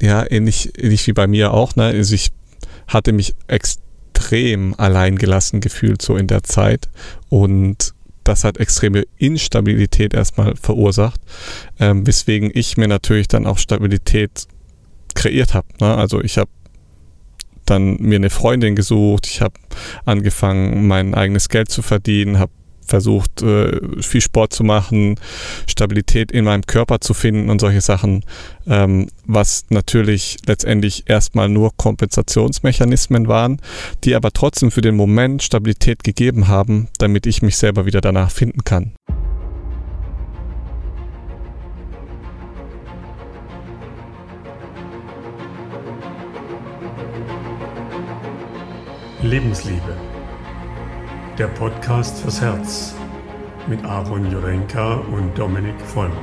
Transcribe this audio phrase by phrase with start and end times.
[0.00, 1.84] ja, ähnlich, ähnlich wie bei mir auch, ne?
[1.84, 2.30] Also ich
[2.86, 6.88] hatte mich extrem alleingelassen gefühlt so in der Zeit
[7.28, 11.20] und das hat extreme Instabilität erstmal verursacht,
[11.80, 14.46] ähm, weswegen ich mir natürlich dann auch Stabilität
[15.14, 15.66] kreiert habe.
[15.80, 15.94] Ne?
[15.94, 16.50] Also ich habe
[17.64, 19.54] dann mir eine Freundin gesucht, ich habe
[20.04, 22.52] angefangen, mein eigenes Geld zu verdienen, habe
[22.88, 25.16] versucht, äh, viel Sport zu machen,
[25.66, 28.24] Stabilität in meinem Körper zu finden und solche Sachen,
[28.66, 33.60] ähm, was natürlich letztendlich erstmal nur Kompensationsmechanismen waren,
[34.04, 38.30] die aber trotzdem für den Moment Stabilität gegeben haben, damit ich mich selber wieder danach
[38.30, 38.92] finden kann.
[49.22, 49.97] Lebensliebe.
[51.38, 52.94] Der Podcast fürs Herz
[53.68, 56.16] mit Aaron Jurenka und Dominik Vollmer.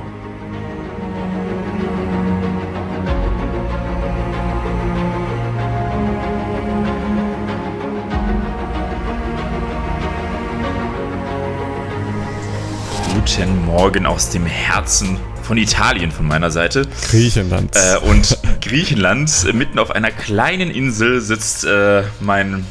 [13.14, 16.86] Guten Morgen aus dem Herzen von Italien von meiner Seite.
[17.10, 17.74] Griechenland.
[17.74, 22.66] Äh, und Griechenland, äh, mitten auf einer kleinen Insel sitzt äh, mein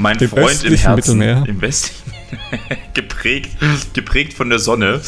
[0.00, 1.44] mein Im Freund im Herzen, Mittelmeer.
[1.46, 1.94] im Westen,
[2.94, 3.50] geprägt,
[3.92, 5.00] geprägt von der Sonne.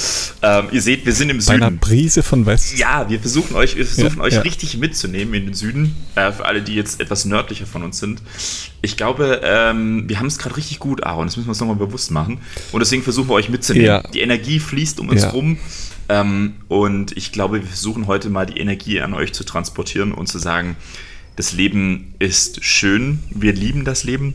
[0.43, 1.63] Ähm, ihr seht, wir sind im Bei Süden.
[1.63, 2.79] einer Brise von Westen.
[2.79, 4.41] Ja, wir versuchen euch, wir versuchen Ja, euch ja.
[4.43, 5.95] richtig mitzunehmen in den Süden.
[6.15, 8.23] Äh, für alle, die jetzt etwas nördlicher von uns sind.
[8.83, 11.27] Ich glaube, ähm, wir haben es gerade richtig gut, Aaron.
[11.27, 12.39] Das müssen wir uns nochmal bewusst machen.
[12.73, 13.87] Und deswegen versuchen wir euch mitzunehmen.
[13.87, 14.03] Ja.
[14.13, 15.59] Die Energie fließt um uns rum.
[16.09, 20.27] Ähm, und ich glaube, wir versuchen heute mal die Energie an euch zu transportieren und
[20.27, 20.77] zu sagen,
[21.37, 24.35] das Leben ist schön, wir lieben das Leben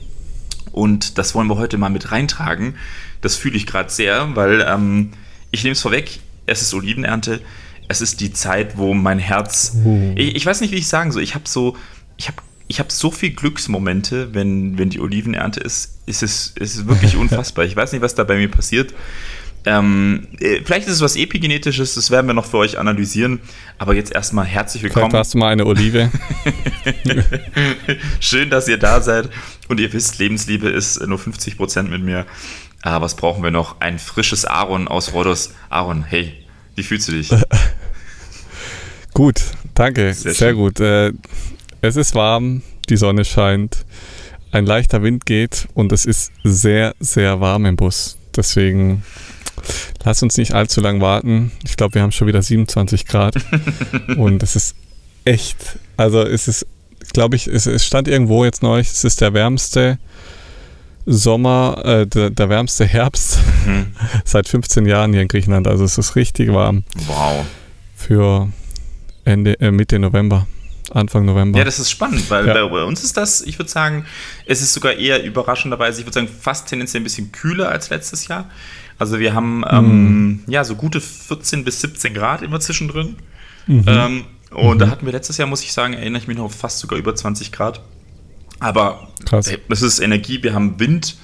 [0.71, 2.75] und das wollen wir heute mal mit reintragen.
[3.21, 5.11] Das fühle ich gerade sehr, weil ähm,
[5.51, 7.41] ich nehme es vorweg, es ist Olivenernte,
[7.87, 10.13] es ist die Zeit, wo mein Herz, Uh.
[10.15, 11.75] ich, ich weiß nicht, wie ich sagen soll, ich habe so,
[12.17, 16.75] ich habe ich habe so viel Glücksmomente, wenn, wenn die Olivenernte ist, ist es, ist
[16.75, 17.65] es wirklich unfassbar.
[17.65, 18.93] Ich weiß nicht, was da bei mir passiert.
[19.65, 23.39] Ähm, äh, vielleicht ist es was Epigenetisches, das werden wir noch für euch analysieren.
[23.77, 25.13] Aber jetzt erstmal herzlich Vielleicht willkommen.
[25.13, 26.09] warst du mal eine Olive.
[28.19, 29.29] Schön, dass ihr da seid.
[29.67, 32.25] Und ihr wisst, Lebensliebe ist nur 50% mit mir.
[32.81, 33.81] Aber was brauchen wir noch?
[33.81, 35.53] Ein frisches Aaron aus Rhodos.
[35.69, 36.33] Aaron, hey,
[36.75, 37.29] wie fühlst du dich?
[39.13, 39.41] Gut,
[39.73, 40.13] danke.
[40.13, 40.79] Sehr Sehr, gut.
[40.79, 41.11] Äh,
[41.81, 43.85] es ist warm, die Sonne scheint,
[44.51, 48.17] ein leichter Wind geht und es ist sehr, sehr warm im Bus.
[48.35, 49.03] Deswegen
[50.03, 51.51] lass uns nicht allzu lang warten.
[51.65, 53.35] Ich glaube, wir haben schon wieder 27 Grad
[54.17, 54.75] und es ist
[55.25, 55.57] echt,
[55.97, 56.65] also es ist,
[57.13, 59.97] glaube ich, es, es stand irgendwo jetzt neulich, es ist der wärmste
[61.05, 63.87] Sommer, äh, der, der wärmste Herbst Mhm.
[64.25, 65.67] seit 15 Jahren hier in Griechenland.
[65.67, 67.45] Also es ist richtig warm Wow.
[67.95, 68.49] für
[69.25, 70.47] Ende, äh, Mitte November,
[70.91, 71.59] Anfang November.
[71.59, 72.53] Ja, das ist spannend, weil Ja.
[72.53, 74.05] bei, bei uns ist das, ich würde sagen,
[74.45, 78.27] es ist sogar eher überraschenderweise, ich würde sagen, fast tendenziell ein bisschen kühler als letztes
[78.27, 78.49] Jahr.
[78.99, 83.15] Also wir haben ähm, ja so gute 14 bis 17 Grad immer zwischendrin.
[83.67, 86.79] Ähm, und da hatten wir letztes Jahr, muss ich sagen, erinnere ich mich noch fast
[86.79, 87.81] sogar über 20 Grad.
[88.59, 89.47] Aber Krass.
[89.47, 91.17] ey, das ist Energie, wir haben Wind,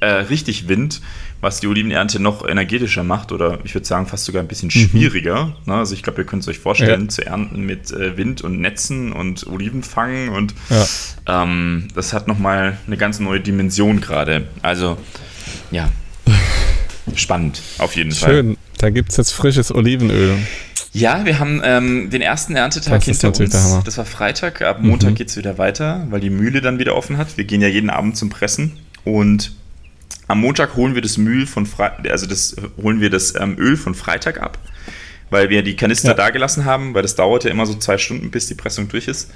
[0.00, 1.00] äh, richtig Wind,
[1.40, 5.56] was die Olivenernte noch energetischer macht oder ich würde sagen fast sogar ein bisschen schwieriger.
[5.66, 5.74] Ne?
[5.74, 7.08] Also ich glaube, ihr könnt es euch vorstellen, Ja.
[7.08, 11.42] zu ernten mit äh, Wind und Netzen und Olivenfangen und Ja.
[11.44, 14.48] ähm, das hat nochmal eine ganz neue Dimension gerade.
[14.62, 14.98] Also,
[15.70, 15.88] ja.
[17.16, 18.30] Spannend, auf jeden Fall.
[18.30, 20.36] Schön, da gibt es jetzt frisches Olivenöl.
[20.92, 23.82] Ja, wir haben ähm, den ersten Erntetag Das hinter uns.
[23.84, 24.62] Das war Freitag.
[24.62, 25.14] Ab Montag Mhm.
[25.16, 27.36] geht es wieder weiter, weil die Mühle dann wieder offen hat.
[27.36, 28.78] Wir gehen ja jeden Abend zum Pressen.
[29.04, 29.52] Und
[30.28, 33.76] am Montag holen wir das Mühl von Fre also das holen wir das ähm, Öl
[33.76, 34.56] von Freitag ab,
[35.30, 36.14] weil wir die Kanister Ja.
[36.14, 39.08] da gelassen haben, weil das dauert ja immer so zwei Stunden, bis die Pressung durch
[39.08, 39.30] ist.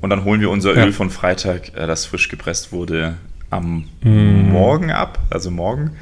[0.00, 0.84] Und dann holen wir unser Ja.
[0.84, 3.16] Öl von Freitag, äh, das frisch gepresst wurde,
[3.50, 4.50] am Mhm.
[4.50, 5.92] Morgen ab, also morgen.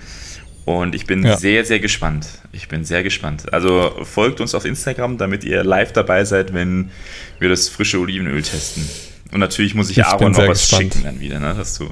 [0.67, 1.37] Und ich bin Ja.
[1.39, 2.27] sehr, sehr gespannt.
[2.53, 3.53] Ich bin sehr gespannt.
[3.53, 6.91] Also folgt uns auf Instagram, damit ihr live dabei seid, wenn
[7.39, 8.85] wir das frische Olivenöl testen.
[9.33, 10.93] Und natürlich muss ich, Ich Aaron noch was gespannt.
[10.95, 11.55] schicken dann wieder, ne?
[11.57, 11.89] Dass du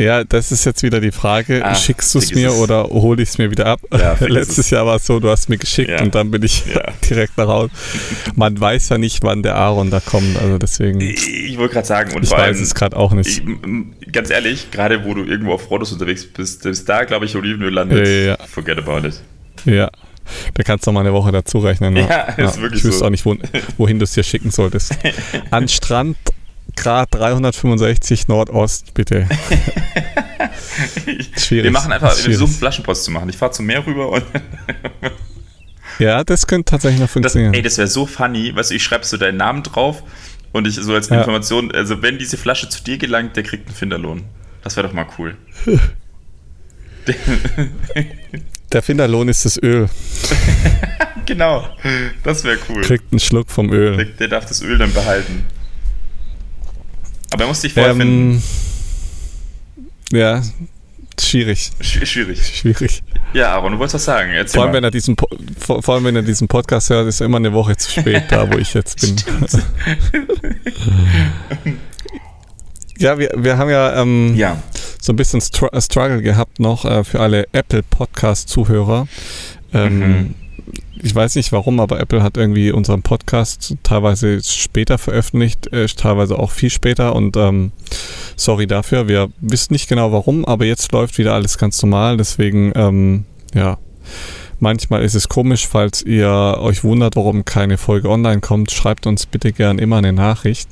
[0.00, 3.28] Ja, das ist jetzt wieder die Frage, Ah, schickst du es mir oder hole ich
[3.30, 3.80] es mir wieder ab?
[3.92, 4.70] Ja, Letztes es.
[4.70, 6.00] Jahr war es so, du hast mir geschickt Ja.
[6.02, 6.92] und dann bin ich Ja.
[7.08, 7.70] direkt nach Hause.
[8.34, 11.86] Man weiß ja nicht, wann der Aaron da kommt, also deswegen, ich ich wollte gerade
[11.86, 13.42] sagen, und vor weiß allem, es gerade auch nicht.
[13.42, 17.36] ich, ganz ehrlich, gerade wo du irgendwo auf Rodos unterwegs bist, bis da, glaube ich,
[17.36, 18.06] Olivenöl landet.
[18.06, 18.36] Ja, ja, ja.
[18.46, 19.20] Forget about it.
[19.66, 19.90] Ja,
[20.54, 21.92] da kannst du noch mal eine Woche dazu rechnen.
[21.94, 22.06] ne?
[22.08, 23.04] Ja, ist wirklich Ich wüsste so.
[23.06, 23.36] auch nicht, wo,
[23.76, 24.94] wohin du es dir schicken solltest.
[25.50, 26.16] An Strand
[26.82, 29.28] Grad 365 Nordost, bitte.
[31.38, 31.64] Schwierig.
[31.64, 33.28] Wir machen einfach, wir versuchen Flaschenpost zu machen.
[33.28, 34.24] Ich fahre zum Meer rüber und
[35.98, 37.52] Ja, das könnte tatsächlich noch Das, funktionieren.
[37.52, 38.54] ey, das wäre so funny.
[38.56, 40.02] Weißt du, ich schreibe so deinen Namen drauf
[40.52, 41.18] und ich so als Ja.
[41.18, 44.24] Information, also wenn diese Flasche zu dir gelangt, der kriegt einen Finderlohn.
[44.62, 45.36] Das wäre doch mal cool.
[48.72, 49.88] Der Finderlohn ist das Öl.
[51.26, 51.68] Genau,
[52.22, 52.82] das wäre cool.
[52.82, 53.96] Kriegt einen Schluck vom Öl.
[53.96, 55.44] Der, der darf das Öl dann behalten.
[57.30, 58.42] Aber er muss dich vorfinden.
[60.12, 60.42] Ähm, ja,
[61.20, 61.70] schwierig.
[61.80, 62.44] Schw- Schwierig.
[62.58, 63.02] Schwierig.
[63.32, 64.30] Ja, Aaron, du wolltest was sagen.
[64.32, 64.88] Erzähl Vor allem, wenn mal.
[64.88, 65.28] er diesen, Po-
[65.58, 68.24] vor, vor allem, wenn er diesen Podcast hört, ist er immer eine Woche zu spät
[68.30, 69.14] da, wo ich jetzt bin.
[72.98, 74.60] ja, wir, wir haben ja, ähm, Ja,
[75.00, 79.06] so ein bisschen Str Struggle gehabt noch äh, für alle Apple Podcast-Zuhörer.
[79.72, 80.34] Ähm, Mhm.
[81.02, 86.38] Ich weiß nicht warum, aber Apple hat irgendwie unseren Podcast teilweise später veröffentlicht, äh, teilweise
[86.38, 87.72] auch viel später und ähm,
[88.36, 89.08] sorry dafür.
[89.08, 92.16] Wir wissen nicht genau warum, aber jetzt läuft wieder alles ganz normal.
[92.16, 93.24] Deswegen, ähm,
[93.54, 93.78] ja,
[94.60, 98.70] manchmal ist es komisch, falls ihr euch wundert, warum keine Folge online kommt.
[98.70, 100.68] Schreibt uns bitte gern immer eine Nachricht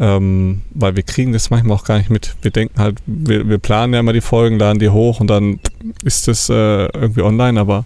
[0.00, 2.36] ähm, weil wir kriegen das manchmal auch gar nicht mit.
[2.42, 5.58] Wir denken halt, wir, wir planen ja immer die Folgen, laden die hoch und dann
[6.04, 7.84] ist das äh, irgendwie online, aber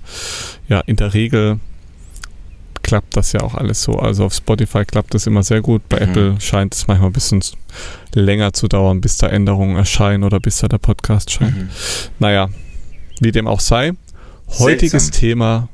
[0.69, 1.59] ja, in der Regel
[2.83, 3.95] klappt das ja auch alles so.
[3.99, 5.89] Also auf Spotify klappt das immer sehr gut.
[5.89, 6.03] Bei Mhm.
[6.03, 7.43] Apple scheint es manchmal ein bisschen
[8.15, 11.57] länger zu dauern, bis da Änderungen erscheinen oder bis da der Podcast scheint.
[11.57, 11.69] Mhm.
[12.19, 12.49] Naja,
[13.21, 13.93] wie dem auch sei.
[14.59, 15.21] Heutiges Seltsam.
[15.21, 15.69] Thema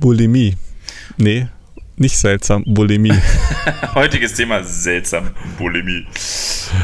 [0.00, 0.56] Bulimie.
[1.16, 1.46] Nee,
[1.96, 3.12] nicht seltsam, Bulimie.
[3.94, 5.30] Heutiges Thema seltsam.
[5.58, 6.06] Bulimie.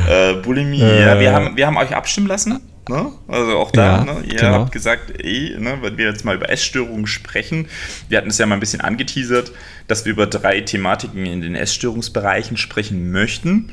[0.08, 1.00] Äh, Bulimie, Äh.
[1.06, 2.60] ja, wir haben, wir haben euch abstimmen lassen.
[2.88, 3.12] Ne?
[3.28, 4.24] Also auch da, Ja, ne?
[4.26, 4.52] ihr genau.
[4.60, 7.68] habt gesagt, ey, ne, wenn wir jetzt mal über Essstörungen sprechen,
[8.08, 9.52] wir hatten es ja mal ein bisschen angeteasert,
[9.86, 13.72] dass wir über drei Thematiken in den Essstörungsbereichen sprechen möchten.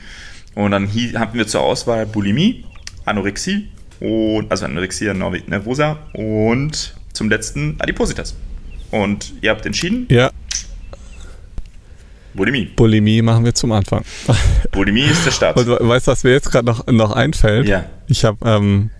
[0.55, 2.65] Und dann hatten wir zur Auswahl Bulimie,
[3.05, 8.35] Anorexie und also Anorexia nervosa und zum letzten Adipositas.
[8.91, 10.31] Und ihr habt entschieden, ja,
[12.33, 12.65] Bulimie.
[12.75, 14.03] Bulimie machen wir zum Anfang.
[14.71, 15.57] Bulimie ist der Start.
[15.57, 17.67] Und we- weißt du, was mir jetzt gerade noch, noch einfällt?
[17.67, 17.85] Ja.
[18.07, 18.91] Ich habe, ähm,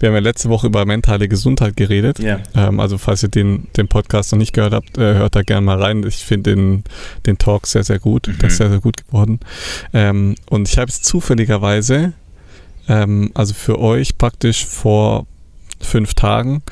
[0.00, 2.18] wir haben ja letzte Woche über mentale Gesundheit geredet.
[2.18, 2.40] Ja.
[2.56, 5.64] Ähm, also falls ihr den, den Podcast noch nicht gehört habt, äh, hört da gerne
[5.64, 6.04] mal rein.
[6.04, 6.84] Ich finde den,
[7.26, 8.26] den Talk sehr, sehr gut.
[8.26, 8.38] Mhm.
[8.38, 9.38] Der ist sehr, sehr gut geworden.
[9.92, 12.12] Ähm, und ich habe jetzt zufälligerweise,
[12.88, 15.26] ähm, also für euch praktisch vor
[15.80, 16.62] fünf Tagen,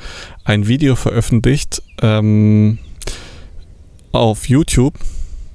[0.43, 2.79] ein Video veröffentlicht ähm,
[4.11, 4.95] auf YouTube,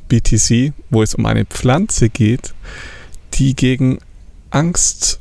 [0.09, 2.55] BTC, wo es um eine Pflanze geht,
[3.35, 3.99] die gegen
[4.51, 5.21] Angst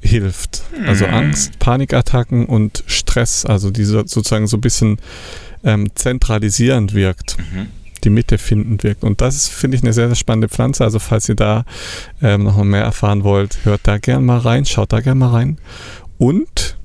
[0.00, 0.62] hilft.
[0.86, 1.14] Also Hm.
[1.14, 4.98] Angst, Panikattacken und Stress, also die so- sozusagen so ein bisschen
[5.62, 7.66] ähm, zentralisierend wirkt, Mhm.
[8.00, 9.04] Die Mitte findend wirkt.
[9.04, 10.84] Und das ist, finde ich, eine sehr, sehr spannende Pflanze.
[10.84, 11.64] Also falls ihr da
[12.22, 15.30] ähm, noch mal mehr erfahren wollt, hört da gern mal rein, schaut da gern mal
[15.30, 15.58] rein.
[16.18, 16.76] Und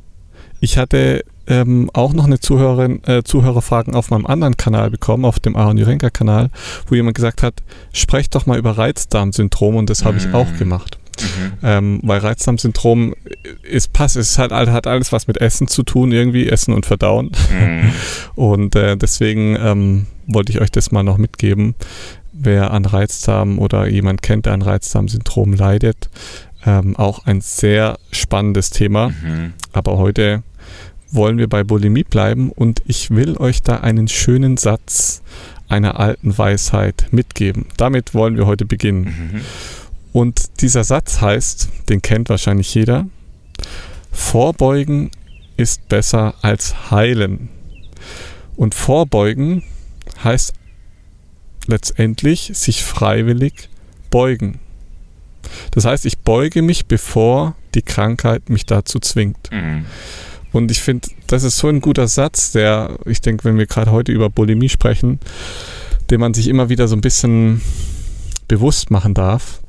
[0.59, 5.39] ich hatte ähm, auch noch eine Zuhörerin, äh, Zuhörerfragen auf meinem anderen Kanal bekommen, auf
[5.39, 6.49] dem Aaron Jurenka Kanal,
[6.87, 7.61] wo jemand gesagt hat,
[7.93, 10.35] sprecht doch mal über Reizdarmsyndrom und das habe ich Mm.
[10.35, 10.97] auch gemacht.
[11.21, 11.51] Mhm.
[11.63, 13.15] Ähm, weil Reizdarmsyndrom
[13.63, 17.31] ist passt, es hat, hat alles was mit Essen zu tun, irgendwie, Essen und Verdauen.
[17.51, 17.91] Mhm.
[18.35, 21.75] Und äh, deswegen ähm, wollte ich euch das mal noch mitgeben.
[22.33, 26.09] Wer an Reizdarm oder jemand kennt, der an Reizdarmsyndrom leidet,
[26.65, 29.09] ähm, auch ein sehr spannendes Thema.
[29.09, 29.53] Mhm.
[29.71, 30.43] Aber heute
[31.11, 35.21] wollen wir bei Bulimie bleiben und ich will euch da einen schönen Satz
[35.67, 37.65] einer alten Weisheit mitgeben.
[37.77, 39.03] Damit wollen wir heute beginnen.
[39.03, 39.41] Mhm.
[40.15, 43.05] Und dieser Satz heißt, den kennt wahrscheinlich jeder,
[44.13, 45.11] Vorbeugen
[45.57, 47.49] ist besser als heilen.
[48.55, 49.63] Und vorbeugen
[50.23, 50.53] heißt
[51.67, 53.67] letztendlich sich freiwillig
[54.09, 54.61] beugen.
[55.71, 59.51] Das heißt, ich beuge mich, bevor die Krankheit mich dazu zwingt.
[59.51, 59.83] Mhm.
[60.53, 63.91] Und ich finde, das ist so ein guter Satz, der, ich denke, wenn wir gerade
[63.91, 65.19] heute über Bulimie sprechen,
[66.09, 67.61] den man sich immer wieder so ein bisschen
[68.47, 69.59] bewusst machen darf,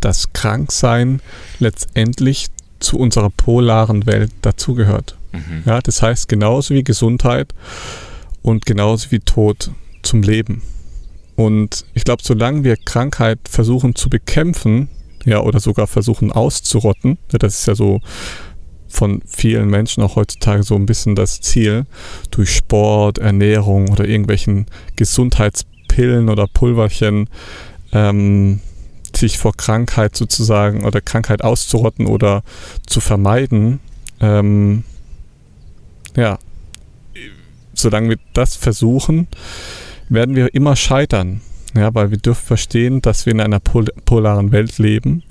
[0.00, 1.20] dass Kranksein
[1.58, 2.48] letztendlich
[2.80, 5.16] zu unserer polaren Welt dazugehört.
[5.32, 5.62] Mhm.
[5.66, 7.54] Ja, das heißt, genauso wie Gesundheit
[8.42, 9.70] und genauso wie Tod
[10.02, 10.62] zum Leben.
[11.36, 14.88] Und ich glaube, solange wir Krankheit versuchen zu bekämpfen,
[15.24, 18.00] ja, oder sogar versuchen auszurotten, ja, das ist ja so
[18.88, 21.84] von vielen Menschen auch heutzutage so ein bisschen das Ziel,
[22.30, 27.28] durch Sport, Ernährung oder irgendwelchen Gesundheitspillen oder Pulverchen
[27.92, 28.60] ähm,
[29.18, 32.42] sich vor Krankheit sozusagen oder Krankheit auszurotten oder
[32.86, 33.80] zu vermeiden.
[34.20, 34.84] Ähm,
[36.16, 36.38] ja,
[37.74, 39.28] solange wir das versuchen,
[40.08, 41.40] werden wir immer scheitern.
[41.74, 45.22] Ja, weil wir dürfen verstehen, dass wir in einer pol polaren Welt leben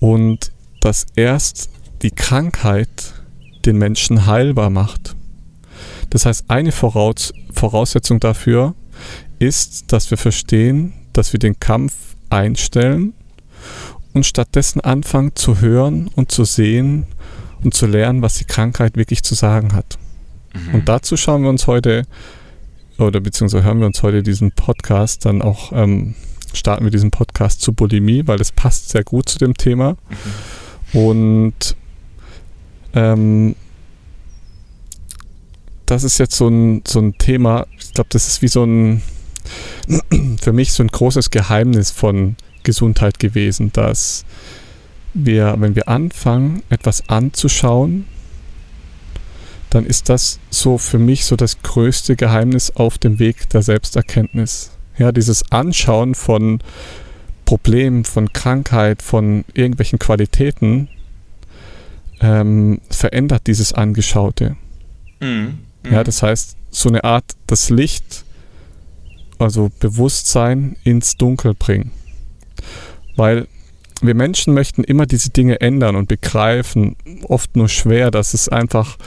[0.00, 1.70] und dass erst
[2.02, 3.14] die Krankheit
[3.64, 5.16] den Menschen heilbar macht.
[6.10, 8.74] Das heißt, eine Voraus Voraussetzung dafür
[9.38, 11.94] ist, dass wir verstehen, dass wir den Kampf
[12.30, 13.14] einstellen
[14.12, 17.06] und stattdessen anfangen zu hören und zu sehen
[17.62, 19.98] und zu lernen, was die Krankheit wirklich zu sagen hat.
[20.54, 20.74] Mhm.
[20.76, 22.06] Und dazu schauen wir uns heute
[22.98, 26.14] oder beziehungsweise hören wir uns heute diesen Podcast dann auch, ähm,
[26.52, 29.96] starten wir diesen Podcast zu Bulimie, weil es passt sehr gut zu dem Thema.
[30.92, 30.98] Mhm.
[30.98, 31.76] Und
[32.94, 33.54] ähm,
[35.84, 39.02] das ist jetzt so ein, so ein Thema, ich glaube, das ist wie so ein,
[40.40, 44.24] für mich so ein großes Geheimnis von Gesundheit gewesen, dass
[45.14, 48.06] wir, wenn wir anfangen, etwas anzuschauen,
[49.70, 54.70] dann ist das so für mich so das größte Geheimnis auf dem Weg der Selbsterkenntnis.
[54.98, 56.60] Ja, dieses Anschauen von
[57.44, 60.88] Problemen, von Krankheit, von irgendwelchen Qualitäten
[62.20, 64.56] ähm, verändert dieses Angeschaute.
[65.20, 65.58] Mhm.
[65.90, 68.24] Ja, das heißt, so eine Art das Licht,
[69.38, 71.90] also Bewusstsein ins Dunkel bringen.
[73.16, 73.46] Weil
[74.02, 78.98] wir Menschen möchten immer diese Dinge ändern und begreifen, oft nur schwer, dass es einfach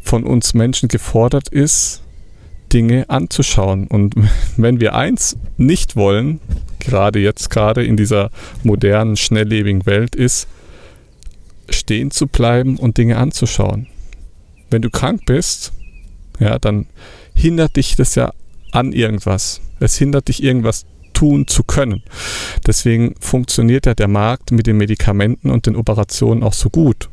[0.00, 2.02] von uns Menschen gefordert ist,
[2.72, 3.86] Dinge anzuschauen.
[3.86, 4.14] Und
[4.56, 6.40] wenn wir eins nicht wollen,
[6.80, 8.30] gerade jetzt, gerade in dieser
[8.62, 10.48] modernen, schnelllebigen Welt, ist,
[11.70, 13.86] stehen zu bleiben und Dinge anzuschauen.
[14.70, 15.72] Wenn du krank bist,
[16.38, 16.86] ja, dann
[17.34, 18.32] hindert dich das ja
[18.74, 19.60] an irgendwas.
[19.80, 22.02] Es hindert dich irgendwas tun zu können.
[22.66, 27.08] Deswegen funktioniert ja der Markt mit den Medikamenten und den Operationen auch so gut,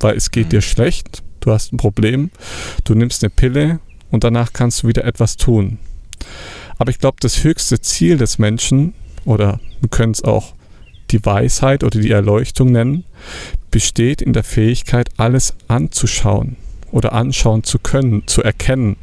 [0.00, 0.50] weil es geht mhm.
[0.50, 2.30] dir schlecht, du hast ein Problem,
[2.84, 3.80] du nimmst eine Pille
[4.10, 5.78] und danach kannst du wieder etwas tun.
[6.78, 8.94] Aber ich glaube, das höchste Ziel des Menschen,
[9.26, 10.54] oder wir können es auch
[11.10, 13.04] die Weisheit oder die Erleuchtung nennen,
[13.70, 16.56] besteht in der Fähigkeit, alles anzuschauen
[16.94, 18.96] oder anschauen zu können, zu erkennen.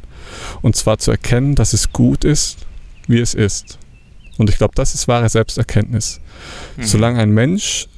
[0.62, 2.56] Und zwar zu erkennen, dass es gut ist,
[3.06, 3.78] wie es ist.
[4.38, 6.20] Und ich glaube, das ist wahre Selbsterkenntnis.
[6.76, 6.82] Mhm.
[6.84, 7.88] Solange ein Mensch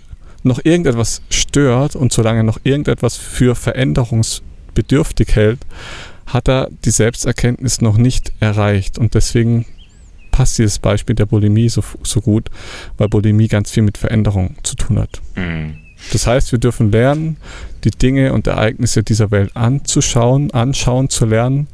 [0.43, 5.61] noch irgendetwas stört und solange er noch irgendetwas für veränderungsbedürftig hält,
[6.27, 8.99] hat er die Selbsterkenntnis noch nicht erreicht.
[8.99, 9.65] Und deswegen
[10.33, 12.51] passt dieses Beispiel der Bulimie so, so gut,
[12.99, 15.23] weil Bulimie ganz viel mit Veränderung zu tun hat.
[15.37, 15.84] Mhm.
[16.13, 17.37] Das heißt, wir dürfen lernen,
[17.85, 21.67] die Dinge und Ereignisse dieser Welt anzuschauen, anschauen zu lernen,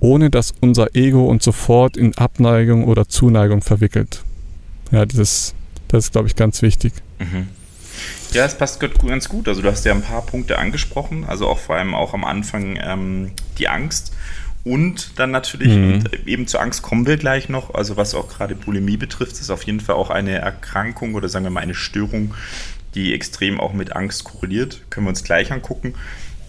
[0.00, 4.22] ohne dass unser Ego uns sofort in Abneigung oder Zuneigung verwickelt.
[4.90, 5.54] Ja, das ist,
[5.88, 6.92] das ist glaube ich, ganz wichtig.
[7.18, 7.48] Mhm.
[8.32, 9.48] Ja, es passt ganz gut.
[9.48, 12.78] Also du hast ja ein paar Punkte angesprochen, also auch vor allem auch am Anfang
[12.80, 14.12] ähm, die Angst.
[14.64, 15.94] Und dann natürlich, mhm.
[15.94, 19.50] und eben zur Angst kommen wir gleich noch, also was auch gerade Bulimie betrifft, ist
[19.50, 22.34] auf jeden Fall auch eine Erkrankung oder sagen wir mal eine Störung,
[22.94, 24.82] die extrem auch mit Angst korreliert.
[24.90, 25.94] Können wir uns gleich angucken.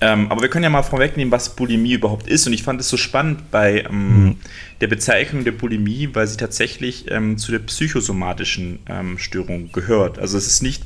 [0.02, 2.48] Ähm, aber wir können ja mal vorwegnehmen, was Bulimie überhaupt ist.
[2.48, 4.36] Und ich fand es so spannend bei ähm, mhm.
[4.80, 10.18] der Bezeichnung der Bulimie, weil sie tatsächlich ähm, zu der psychosomatischen ähm, Störung gehört.
[10.18, 10.84] Also es ist nicht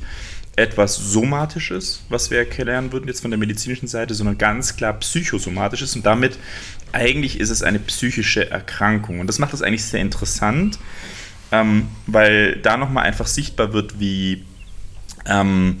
[0.56, 5.94] etwas Somatisches, was wir erklären würden jetzt von der medizinischen Seite, sondern ganz klar Psychosomatisches.
[5.96, 6.38] Und damit
[6.92, 9.20] eigentlich ist es eine psychische Erkrankung.
[9.20, 10.78] Und das macht es eigentlich sehr interessant,
[11.52, 14.44] ähm, weil da nochmal einfach sichtbar wird, wie
[15.26, 15.76] ähm,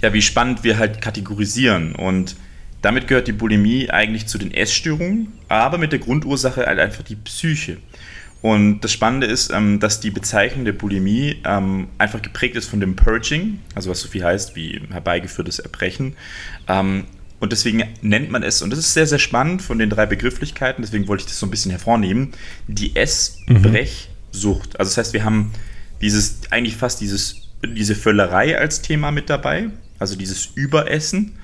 [0.00, 1.94] ja, wie spannend wir halt kategorisieren.
[1.94, 2.36] Und
[2.82, 7.16] damit gehört die Bulimie eigentlich zu den Essstörungen, aber mit der Grundursache halt einfach die
[7.16, 7.78] Psyche.
[8.40, 12.78] Und das Spannende ist, ähm, dass die Bezeichnung der Bulimie ähm, einfach geprägt ist von
[12.78, 16.14] dem Purging, also was so viel heißt wie herbeigeführtes Erbrechen.
[16.68, 17.04] Ähm,
[17.40, 20.82] und deswegen nennt man es, und das ist sehr, sehr spannend von den drei Begrifflichkeiten,
[20.82, 22.32] deswegen wollte ich das so ein bisschen hervornehmen,
[22.68, 24.78] die Essbrechsucht.
[24.78, 25.52] Also das heißt, wir haben
[26.00, 31.38] dieses, eigentlich fast dieses diese Völlerei als Thema mit dabei, also dieses Überessen,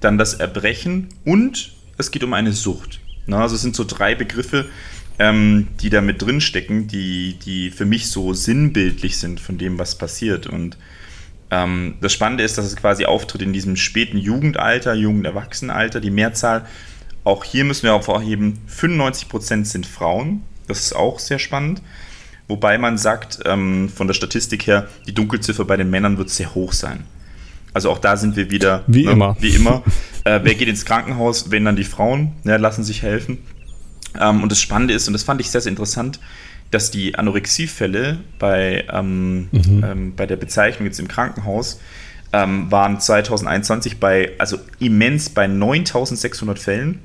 [0.00, 3.00] dann das Erbrechen und es geht um eine Sucht.
[3.26, 4.66] Na, also es sind so drei Begriffe,
[5.18, 9.98] ähm, die da mit drinstecken, die, die für mich so sinnbildlich sind von dem, was
[9.98, 10.46] passiert.
[10.46, 10.76] Und
[11.50, 16.00] ähm, das Spannende ist, dass es quasi auftritt in diesem späten Jugendalter, Jugenderwachsenenalter.
[16.00, 16.66] Die Mehrzahl,
[17.24, 20.44] auch hier müssen wir hervorheben, 95% sind Frauen.
[20.68, 21.82] Das ist auch sehr spannend.
[22.48, 26.54] Wobei man sagt, ähm, von der Statistik her, die Dunkelziffer bei den Männern wird sehr
[26.54, 27.04] hoch sein.
[27.74, 28.82] Also auch da sind wir wieder.
[28.86, 29.36] Wie ne, immer.
[29.38, 29.82] Wie immer.
[30.24, 33.38] Äh, wer geht ins Krankenhaus, wenn dann die Frauen, ne, lassen sich helfen.
[34.18, 36.18] Ähm, und das Spannende ist, und das fand ich sehr, sehr interessant,
[36.70, 39.84] dass die Anorexiefälle bei, ähm, mhm.
[39.84, 41.80] ähm, bei der Bezeichnung jetzt im Krankenhaus
[42.32, 46.98] ähm, waren 2021 bei, also immens bei 9600 Fällen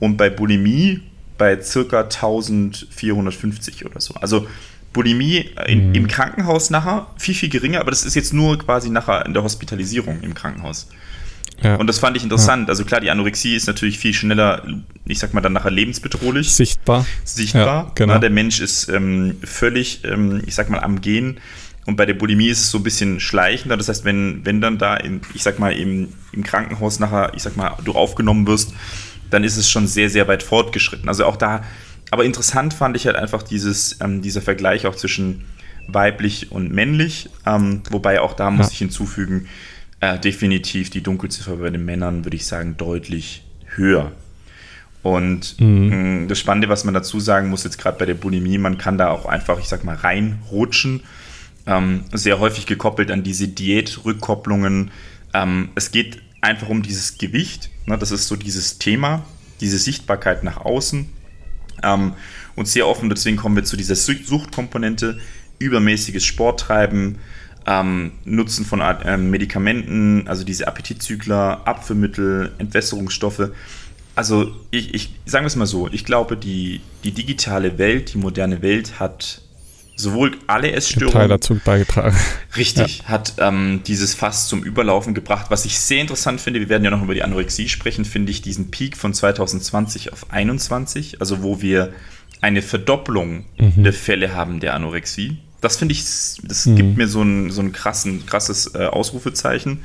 [0.00, 1.00] und bei Bulimie
[1.36, 4.14] bei circa 1450 oder so.
[4.14, 4.46] Also
[4.92, 5.94] Bulimie in, mhm.
[5.94, 9.42] im Krankenhaus nachher viel, viel geringer, aber das ist jetzt nur quasi nachher in der
[9.42, 10.88] Hospitalisierung im Krankenhaus.
[11.62, 11.76] Ja.
[11.76, 12.62] Und das fand ich interessant.
[12.62, 12.68] Ja.
[12.70, 14.62] Also klar, die Anorexie ist natürlich viel schneller,
[15.06, 16.52] ich sag mal dann nachher lebensbedrohlich.
[16.52, 17.06] Sichtbar.
[17.24, 17.66] Sichtbar.
[17.66, 18.14] Ja, genau.
[18.14, 21.38] Na, der Mensch ist ähm, völlig, ähm, ich sag mal, am Gehen.
[21.84, 23.76] Und bei der Bulimie ist es so ein bisschen schleichender.
[23.76, 27.42] Das heißt, wenn, wenn dann da, im, ich sag mal, im, im Krankenhaus nachher, ich
[27.42, 28.72] sag mal, du aufgenommen wirst,
[29.30, 31.08] dann ist es schon sehr, sehr weit fortgeschritten.
[31.08, 31.62] Also auch da,
[32.12, 35.46] aber interessant fand ich halt einfach dieses, ähm, dieser Vergleich auch zwischen
[35.88, 37.30] weiblich und männlich.
[37.46, 38.72] Ähm, wobei auch da muss ja.
[38.72, 39.48] ich hinzufügen,
[40.00, 44.12] äh, definitiv die Dunkelziffer bei den Männern, würde ich sagen, deutlich höher.
[45.02, 45.88] Und mhm.
[45.88, 48.76] mh, mm, das Spannende, was man dazu sagen muss, jetzt gerade bei der Bulimie, man
[48.76, 51.04] kann da auch einfach, ich sag mal, reinrutschen.
[51.66, 54.90] Ähm, sehr häufig gekoppelt an diese Diätrückkopplungen.
[55.32, 57.70] Ähm, es geht einfach um dieses Gewicht.
[57.86, 57.96] Ne?
[57.96, 59.24] Das ist so dieses Thema,
[59.62, 61.08] diese Sichtbarkeit nach außen.
[61.82, 62.14] Ähm,
[62.54, 65.18] und sehr offen, deswegen kommen wir zu dieser Suchtkomponente,
[65.58, 67.18] übermäßiges Sporttreiben,
[67.66, 73.50] ähm, Nutzen von äh, Medikamenten, also diese Appetitzügler, Abführmittel, Entwässerungsstoffe.
[74.14, 78.18] Also ich, ich sagen wir es mal so, ich glaube, die, die digitale Welt, die
[78.18, 79.40] moderne Welt hat
[80.02, 81.12] sowohl alle Essstörungen.
[81.12, 82.16] Teil dazu beigetragen.
[82.56, 83.04] Richtig, ja.
[83.08, 85.46] hat ähm, dieses Fass zum Überlaufen gebracht.
[85.50, 88.42] Was ich sehr interessant finde, wir werden ja noch über die Anorexie sprechen, finde ich
[88.42, 91.92] diesen Peak von 2020 auf 2021, also wo wir
[92.40, 93.84] eine Verdopplung mhm.
[93.84, 95.38] der Fälle haben der Anorexie.
[95.60, 96.02] Das finde ich,
[96.42, 96.76] das mhm.
[96.76, 99.82] gibt mir so ein, so ein krassen, krasses äh, Ausrufezeichen.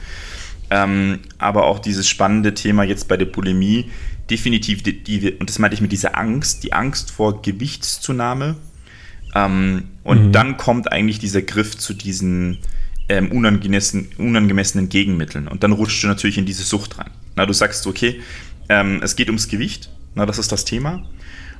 [0.69, 3.89] Ähm, aber auch dieses spannende Thema jetzt bei der Bulimie,
[4.29, 8.55] definitiv, die, die, und das meinte ich mit dieser Angst, die Angst vor Gewichtszunahme.
[9.35, 10.31] Ähm, und mhm.
[10.31, 12.59] dann kommt eigentlich dieser Griff zu diesen
[13.09, 15.47] ähm, unangemessenen, unangemessenen Gegenmitteln.
[15.47, 17.11] Und dann rutschst du natürlich in diese Sucht rein.
[17.35, 18.21] Na, du sagst, okay,
[18.69, 21.05] ähm, es geht ums Gewicht, na, das ist das Thema.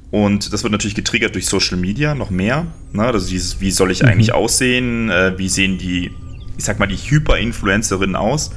[0.10, 2.66] Und das wird natürlich getriggert durch Social Media noch mehr.
[2.94, 3.04] Ne?
[3.04, 4.10] Also dieses, wie soll ich mhm.
[4.10, 5.10] eigentlich aussehen?
[5.10, 6.12] Äh, wie sehen die,
[6.58, 8.52] ich sag mal, die Hyper-Influencerinnen aus?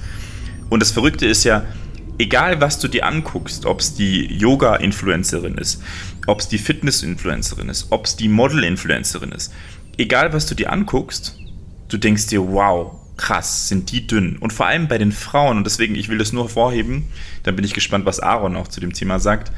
[0.69, 1.65] Und das Verrückte ist ja,
[2.21, 5.83] egal was du dir anguckst, ob es die Yoga-Influencerin ist,
[6.27, 9.53] ob es die Fitness-Influencerin ist, ob es die Model-Influencerin ist,
[9.99, 11.37] egal was du dir anguckst,
[11.89, 14.37] du denkst dir, wow, krass, sind die dünn.
[14.39, 17.07] Und vor allem bei den Frauen, und deswegen, ich will das nur hervorheben,
[17.43, 19.51] dann bin ich gespannt, was Aaron auch zu dem Thema sagt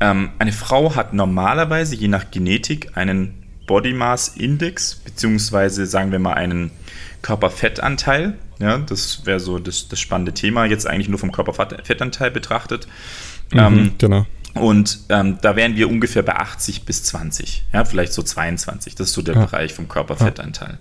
[0.00, 3.34] ähm, eine Frau hat normalerweise je nach Genetik einen
[3.66, 6.70] Body Mass Index, beziehungsweise sagen wir mal einen
[7.22, 8.38] Körperfettanteil.
[8.58, 12.88] Ja, das wäre so das, das spannende Thema, jetzt eigentlich nur vom Körperfettanteil betrachtet.
[13.52, 14.26] Mhm, ähm, genau.
[14.54, 18.94] Und ähm, da wären wir ungefähr bei 80 bis 20, ja, vielleicht so 22.
[18.94, 19.44] Das ist so der ja.
[19.44, 20.78] Bereich vom Körperfettanteil.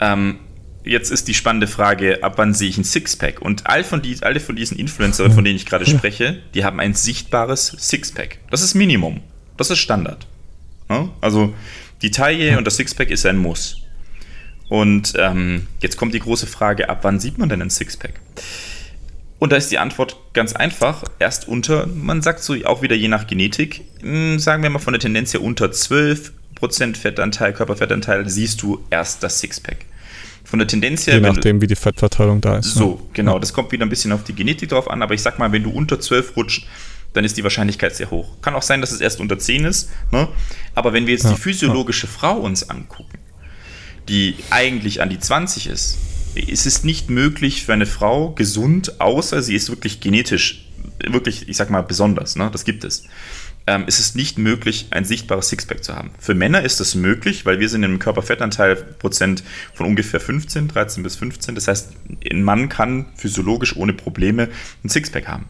[0.00, 0.12] Ja.
[0.12, 0.38] Ähm,
[0.84, 3.42] jetzt ist die spannende Frage, ab wann sehe ich ein Sixpack?
[3.42, 6.80] Und all von die, alle von diesen Influencern, von denen ich gerade spreche, die haben
[6.80, 8.38] ein sichtbares Sixpack.
[8.50, 9.20] Das ist Minimum.
[9.56, 10.26] Das ist Standard.
[10.88, 11.08] Ja?
[11.20, 11.54] Also
[12.02, 13.82] die Taille und das Sixpack ist ein Muss.
[14.68, 18.14] Und ähm, jetzt kommt die große Frage, ab wann sieht man denn ein Sixpack?
[19.38, 21.04] Und da ist die Antwort ganz einfach.
[21.18, 24.92] Erst unter, man sagt so auch wieder je nach Genetik, hm, sagen wir mal von
[24.92, 26.32] der Tendenz her unter 12%
[26.96, 29.84] Fettanteil, Körperfettanteil, siehst du erst das Sixpack.
[30.44, 31.14] Von der Tendenz her.
[31.14, 32.74] Je nachdem, wie die Fettverteilung da ist.
[32.74, 32.98] So, ne?
[33.12, 33.34] genau.
[33.34, 33.40] Ja.
[33.40, 35.64] Das kommt wieder ein bisschen auf die Genetik drauf an, aber ich sag mal, wenn
[35.64, 36.66] du unter 12 rutscht,
[37.12, 38.40] dann ist die Wahrscheinlichkeit sehr hoch.
[38.42, 40.28] Kann auch sein, dass es erst unter 10 ist, ne?
[40.74, 42.12] aber wenn wir jetzt ja, die physiologische ja.
[42.12, 43.18] Frau uns angucken,
[44.08, 45.98] die eigentlich an die 20 ist,
[46.34, 50.66] ist es nicht möglich für eine Frau gesund, außer sie ist wirklich genetisch,
[51.04, 52.36] wirklich, ich sag mal, besonders.
[52.36, 52.50] Ne?
[52.52, 53.04] Das gibt es
[53.66, 56.10] ähm, ist es nicht möglich, ein sichtbares Sixpack zu haben.
[56.18, 59.42] Für Männer ist das möglich, weil wir sind im Körperfettanteil Prozent
[59.74, 61.54] von ungefähr 15, 13 bis 15.
[61.56, 61.92] Das heißt,
[62.30, 64.48] ein Mann kann physiologisch ohne Probleme
[64.84, 65.48] ein Sixpack haben.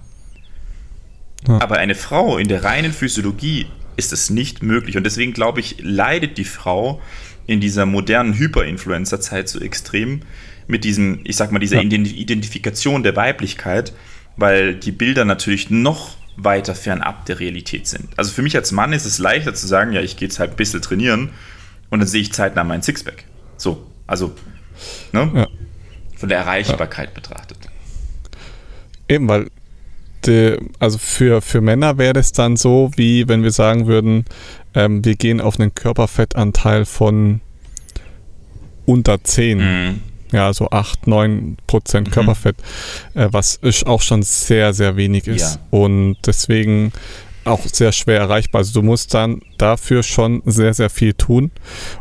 [1.46, 1.60] Ja.
[1.60, 3.66] Aber eine Frau in der reinen Physiologie
[3.96, 4.96] ist es nicht möglich.
[4.96, 7.02] Und deswegen glaube ich, leidet die Frau
[7.46, 10.22] in dieser modernen Hyperinfluencer-Zeit so extrem
[10.66, 11.82] mit diesem, ich sag mal, dieser ja.
[11.82, 13.92] Identifikation der Weiblichkeit,
[14.36, 18.08] weil die Bilder natürlich noch weiter fernab der Realität sind.
[18.16, 20.50] Also für mich als Mann ist es leichter zu sagen, ja, ich gehe jetzt halt
[20.50, 21.30] ein bisschen trainieren
[21.88, 23.24] und dann sehe ich zeitnah mein Sixpack.
[23.56, 24.34] So, also
[25.12, 25.30] ne?
[25.34, 25.46] ja.
[26.16, 27.14] von der Erreichbarkeit ja.
[27.14, 27.58] betrachtet.
[29.08, 29.48] Eben, weil
[30.26, 34.24] die, also für, für Männer wäre das dann so, wie wenn wir sagen würden,
[34.76, 37.40] ähm, wir gehen auf einen Körperfettanteil von
[38.84, 39.58] unter 10.
[39.58, 40.00] Mhm
[40.32, 42.12] ja, so 8, 9 Prozent mhm.
[42.12, 42.56] Körperfett,
[43.14, 45.54] äh, was auch schon sehr, sehr wenig ist.
[45.54, 45.60] Ja.
[45.70, 46.92] Und deswegen
[47.44, 48.60] auch sehr schwer erreichbar.
[48.60, 51.52] Also du musst dann dafür schon sehr, sehr viel tun.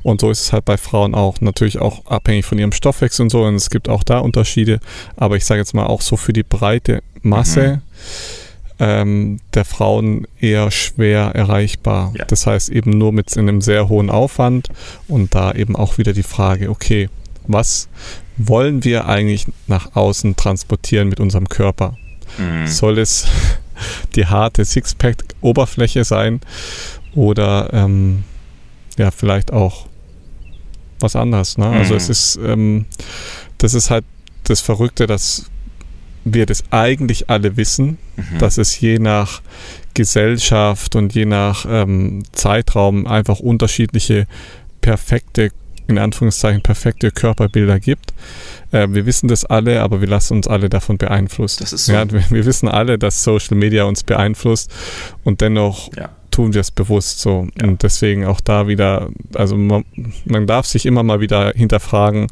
[0.02, 1.40] Und so ist es halt bei Frauen auch.
[1.40, 3.44] Natürlich auch abhängig von ihrem Stoffwechsel und so.
[3.44, 4.80] Und es gibt auch da Unterschiede.
[5.16, 7.68] Aber ich sage jetzt mal auch so für die breite Masse.
[7.78, 7.82] Mhm.
[8.78, 12.14] Ähm, der Frauen eher schwer erreichbar.
[12.18, 12.26] Ja.
[12.26, 14.68] Das heißt eben nur mit einem sehr hohen Aufwand
[15.08, 17.10] und da eben auch wieder die Frage, okay,
[17.48, 17.88] was
[18.38, 21.98] wollen wir eigentlich nach außen transportieren mit unserem Körper?
[22.38, 22.68] Mhm.
[22.68, 23.28] Soll es
[24.16, 26.42] die harte Sixpack-Oberfläche sein
[27.14, 28.24] oder ähm,
[28.98, 29.88] ja, vielleicht auch
[31.00, 31.58] was anderes.
[31.58, 31.66] Ne?
[31.66, 31.80] Also mhm.
[31.80, 32.86] Also es ist, ähm,
[33.58, 34.06] das ist halt
[34.44, 35.50] das Verrückte, dass
[36.26, 38.40] wir das eigentlich alle wissen, mhm.
[38.40, 39.42] dass es je nach
[39.94, 44.28] Gesellschaft und je nach ähm, Zeitraum einfach unterschiedliche
[44.82, 45.52] perfekte,
[45.88, 48.14] in Anführungszeichen perfekte Körperbilder gibt.
[48.72, 51.60] Äh, wir wissen das alle, aber wir lassen uns alle davon beeinflussen.
[51.62, 51.94] Das ist so.
[51.94, 54.72] Ja, wir, wir, wissen alle, dass Social Media uns beeinflusst
[55.24, 57.48] und dennoch ja tun wir es bewusst so.
[57.58, 57.68] Ja.
[57.68, 59.86] Und deswegen auch da wieder, also man,
[60.26, 62.28] man, darf sich immer mal wieder hinterfragen,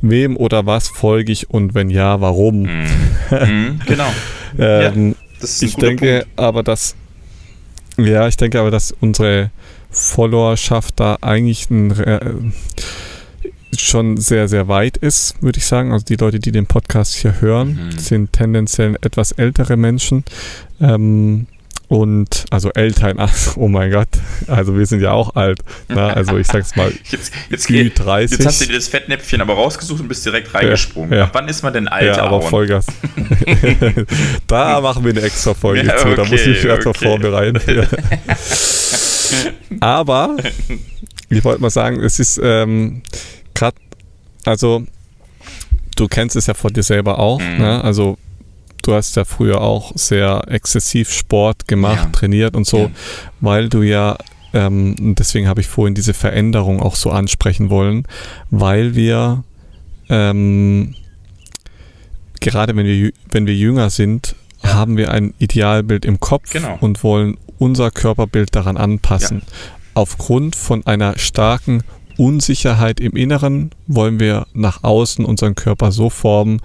[0.00, 2.62] wem oder was folge ich und wenn ja, warum.
[2.62, 2.86] Mhm.
[3.30, 4.10] mhm genau.
[4.58, 6.40] ähm, ja, ich denke Punkt.
[6.40, 6.96] aber, dass,
[7.98, 9.50] ja, ich denke aber, dass unsere
[9.90, 12.20] Followerschaft da eigentlich ein, äh,
[13.76, 15.92] schon sehr, sehr weit ist, würde ich sagen.
[15.92, 17.98] Also die Leute, die den Podcast hier hören, mhm.
[17.98, 20.24] sind tendenziell etwas ältere Menschen.
[20.80, 21.48] Ähm,
[21.92, 23.18] und also Eltern,
[23.56, 24.08] oh mein Gott,
[24.46, 25.58] also wir sind ja auch alt.
[25.90, 26.02] Ne?
[26.02, 28.30] also ich sag's mal, jetzt, jetzt, Ü30.
[28.30, 31.12] Jetzt hast du dir das Fettnäpfchen aber rausgesucht und bist direkt reingesprungen.
[31.12, 31.30] Ja, ja.
[31.34, 32.16] wann ist man denn alt?
[32.16, 32.48] Ja, aber Aaron?
[32.48, 32.86] Vollgas.
[34.46, 36.68] da machen wir eine extra Folge ja, zu, da muss ich mich okay.
[36.68, 37.60] erstmal vorbereiten.
[39.80, 40.38] aber
[41.28, 43.02] ich wollte mal sagen, es ist ähm,
[43.52, 43.76] gerade,
[44.46, 44.86] also
[45.96, 47.58] du kennst es ja von dir selber auch, mhm.
[47.58, 47.84] ne?
[47.84, 48.16] also
[48.82, 52.10] du hast ja früher auch sehr exzessiv Sport gemacht, ja.
[52.10, 52.90] trainiert und so, ja.
[53.40, 54.16] weil du ja,
[54.52, 58.06] ähm, deswegen habe ich vorhin diese Veränderung auch so ansprechen wollen,
[58.50, 59.44] weil wir
[60.08, 60.94] ähm,
[62.40, 64.74] gerade wenn wir, wenn wir jünger sind, ja.
[64.74, 66.76] haben wir ein Idealbild im Kopf genau.
[66.80, 69.42] und wollen unser Körperbild daran anpassen.
[69.94, 71.82] Aufgrund von einer starken
[72.18, 76.60] Unsicherheit im Inneren wollen wir nach außen unseren Körper so formen,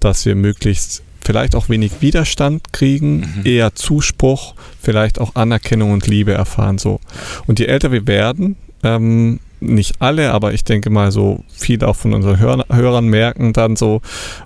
[0.00, 3.40] dass wir möglichst vielleicht auch wenig Widerstand kriegen, mhm.
[3.44, 7.00] eher Zuspruch, vielleicht auch Anerkennung und Liebe erfahren so.
[7.46, 11.96] Und je älter wir werden, ähm, nicht alle, aber ich denke mal so viele auch
[11.96, 14.00] von unseren Hör Hörern merken dann so,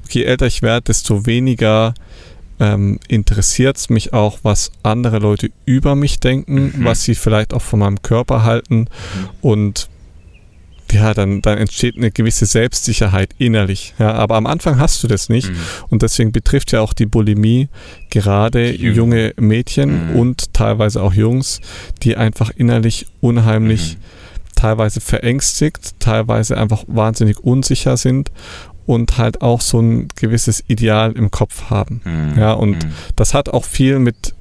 [0.05, 1.95] okay, je älter ich werde, desto weniger
[2.59, 6.85] ähm, interessiert es mich auch, was andere Leute über mich denken, mhm.
[6.85, 9.29] was sie vielleicht auch von meinem Körper halten mhm.
[9.41, 9.89] und
[10.93, 13.95] ja, dann, dann entsteht eine gewisse Selbstsicherheit innerlich.
[13.99, 15.51] Ja, aber am Anfang hast du das nicht.
[15.51, 15.57] Mhm.
[15.89, 17.69] Und deswegen betrifft ja auch die Bulimie
[18.11, 20.17] gerade die junge Mädchen mhm.
[20.17, 21.61] und teilweise auch Jungs,
[22.03, 24.55] die einfach innerlich unheimlich, mhm.
[24.55, 28.31] teilweise verängstigt, teilweise einfach wahnsinnig unsicher sind
[28.87, 32.01] und halt auch so ein gewisses Ideal im Kopf haben.
[32.05, 32.39] Mhm.
[32.39, 32.93] Ja, und mhm.
[33.17, 34.35] das hat auch viel mit,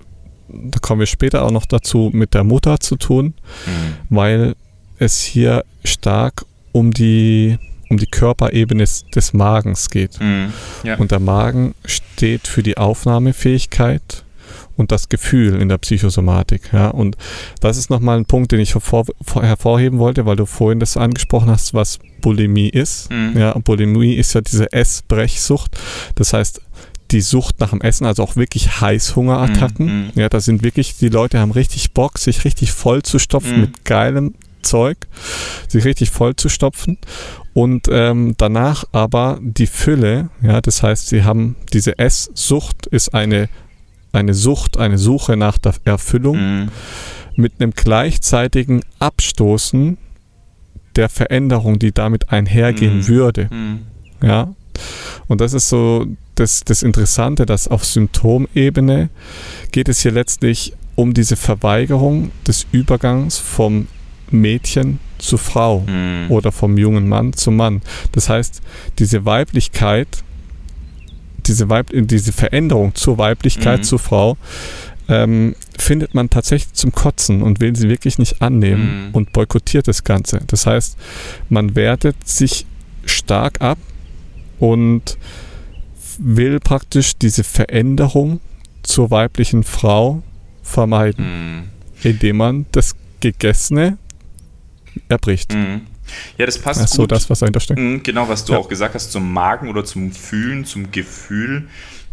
[0.49, 3.35] da kommen wir später auch noch dazu, mit der Mutter zu tun,
[3.65, 4.15] mhm.
[4.15, 4.55] weil
[5.01, 7.57] es hier stark um die,
[7.89, 8.85] um die Körperebene
[9.15, 10.19] des, Magens geht.
[10.21, 10.95] Mhm, ja.
[10.95, 14.23] Und der Magen steht für die Aufnahmefähigkeit
[14.77, 16.69] und das Gefühl in der Psychosomatik.
[16.71, 16.89] Ja?
[16.89, 17.17] Und
[17.59, 21.49] das ist nochmal ein Punkt, den ich hervor, hervorheben wollte, weil du vorhin das angesprochen
[21.49, 23.11] hast, was Bulimie ist.
[23.11, 23.37] Mhm.
[23.37, 25.77] Ja, Bulimie ist ja diese Essbrechsucht.
[26.15, 26.61] Das heißt,
[27.09, 29.85] die Sucht nach dem Essen, also auch wirklich Heißhungerattacken.
[29.85, 30.11] Mm, mm.
[30.15, 33.61] Ja, da sind wirklich, die Leute haben richtig Bock, sich richtig voll zu stopfen mm.
[33.61, 34.97] mit geilem Zeug,
[35.67, 36.97] sich richtig voll zu stopfen
[37.53, 43.49] und ähm, danach aber die Fülle, ja, das heißt, sie haben diese Esssucht ist eine,
[44.13, 46.69] eine Sucht, eine Suche nach der Erfüllung mhm.
[47.35, 49.97] mit einem gleichzeitigen Abstoßen
[50.95, 53.07] der Veränderung, die damit einhergehen mhm.
[53.07, 53.49] würde.
[53.51, 53.79] Mhm.
[54.21, 54.53] Ja.
[55.27, 59.09] Und das ist so das, das Interessante, dass auf Symptomebene
[59.71, 63.87] geht es hier letztlich um diese Verweigerung des Übergangs vom
[64.31, 66.27] Mädchen zu Frau mhm.
[66.29, 67.81] oder vom jungen Mann zum Mann.
[68.11, 68.61] Das heißt,
[68.99, 70.07] diese Weiblichkeit,
[71.45, 73.83] diese, Weib diese Veränderung zur Weiblichkeit, mhm.
[73.83, 74.37] zur Frau,
[75.07, 79.15] ähm, findet man tatsächlich zum Kotzen und will sie wirklich nicht annehmen mhm.
[79.15, 80.41] und boykottiert das Ganze.
[80.47, 80.97] Das heißt,
[81.49, 82.65] man wertet sich
[83.05, 83.77] stark ab
[84.59, 85.17] und
[86.17, 88.39] will praktisch diese Veränderung
[88.83, 90.21] zur weiblichen Frau
[90.61, 91.63] vermeiden, mhm.
[92.03, 93.97] indem man das Gegessene
[95.09, 95.53] erbricht.
[95.53, 95.81] Mhm.
[96.37, 96.83] Ja, das passt.
[96.83, 97.79] Ist so das, was dahinter steckt.
[97.79, 98.59] Mhm, genau, was du ja.
[98.59, 101.67] auch gesagt hast zum Magen oder zum Fühlen, zum Gefühl.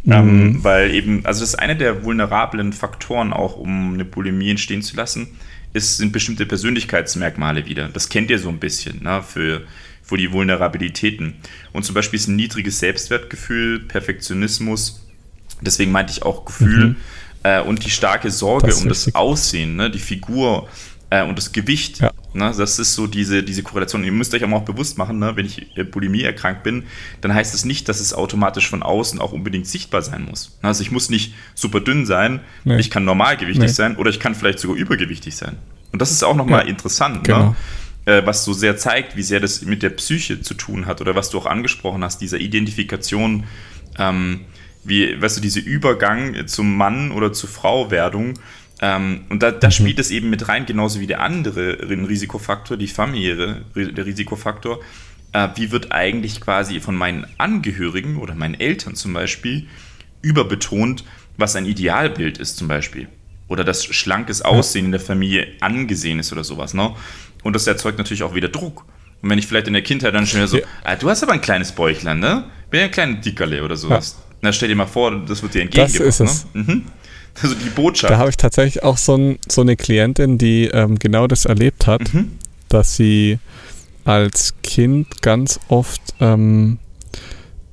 [0.05, 0.13] Mhm.
[0.13, 4.83] Ähm, weil eben, also das ist einer der vulnerablen Faktoren auch, um eine Bulimie entstehen
[4.83, 5.29] zu lassen,
[5.73, 7.89] ist, sind bestimmte Persönlichkeitsmerkmale wieder.
[7.89, 9.63] Das kennt ihr so ein bisschen, ne, für,
[10.03, 11.35] für die Vulnerabilitäten.
[11.73, 15.05] Und zum Beispiel ist ein niedriges Selbstwertgefühl, Perfektionismus,
[15.61, 16.97] deswegen meinte ich auch Gefühl, mhm.
[17.43, 20.69] äh, und die starke Sorge das um das Aussehen, ne, die Figur,
[21.11, 22.01] äh, und das Gewicht.
[22.01, 22.13] Ja.
[22.39, 22.53] Ne?
[22.57, 24.05] Das ist so diese, diese Korrelation.
[24.05, 25.37] Ihr müsst euch auch mal bewusst machen, ne?
[25.37, 26.85] wenn ich äh, Bulimie erkrankt bin,
[27.21, 30.59] dann heißt es das nicht, dass es automatisch von außen auch unbedingt sichtbar sein muss.
[30.63, 32.79] Also ich muss nicht super dünn sein, nee.
[32.79, 33.69] ich kann normalgewichtig nee.
[33.69, 35.57] sein oder ich kann vielleicht sogar übergewichtig sein.
[35.93, 37.23] Und das ist auch nochmal ja, interessant, ne?
[37.23, 37.49] genau.
[37.49, 37.57] ne?
[38.25, 41.29] was so sehr zeigt, wie sehr das mit der Psyche zu tun hat oder was
[41.29, 43.45] du auch angesprochen hast, dieser Identifikation,
[43.99, 44.47] ähm,
[44.83, 48.39] wie, weißt du, dieser Übergang zum Mann oder zur Frau-Werdung
[48.81, 49.73] ähm, und da, da mhm.
[49.73, 54.81] spielt es eben mit rein, genauso wie der andere Risikofaktor, die familiäre, der Risikofaktor.
[55.33, 59.67] Äh, wie wird eigentlich quasi von meinen Angehörigen oder meinen Eltern zum Beispiel
[60.23, 61.05] überbetont,
[61.37, 63.09] was ein Idealbild ist zum Beispiel.
[63.49, 66.75] Oder das schlankes Aussehen in der Familie angesehen ist oder sowas.
[66.75, 66.95] Ne?
[67.43, 68.85] Und das erzeugt natürlich auch wieder Druck.
[69.23, 70.65] Und wenn ich vielleicht in der Kindheit dann schon so, ja.
[70.85, 72.45] ah, du hast aber ein kleines Bäuchlein, ne?
[72.71, 74.17] Bin ja ein kleiner Dickerle oder sowas.
[74.19, 74.37] Ja.
[74.43, 76.07] Na, stell dir mal vor, das wird dir entgegengebracht.
[76.07, 76.47] Das ist es.
[76.55, 76.63] Ne?
[76.63, 76.85] Mhm.
[77.43, 78.13] Also die Botschaft.
[78.13, 81.87] Da habe ich tatsächlich auch so, ein, so eine Klientin, die ähm, genau das erlebt
[81.87, 82.39] hat, mhm.
[82.69, 83.39] dass sie
[84.05, 86.79] als Kind ganz oft ähm,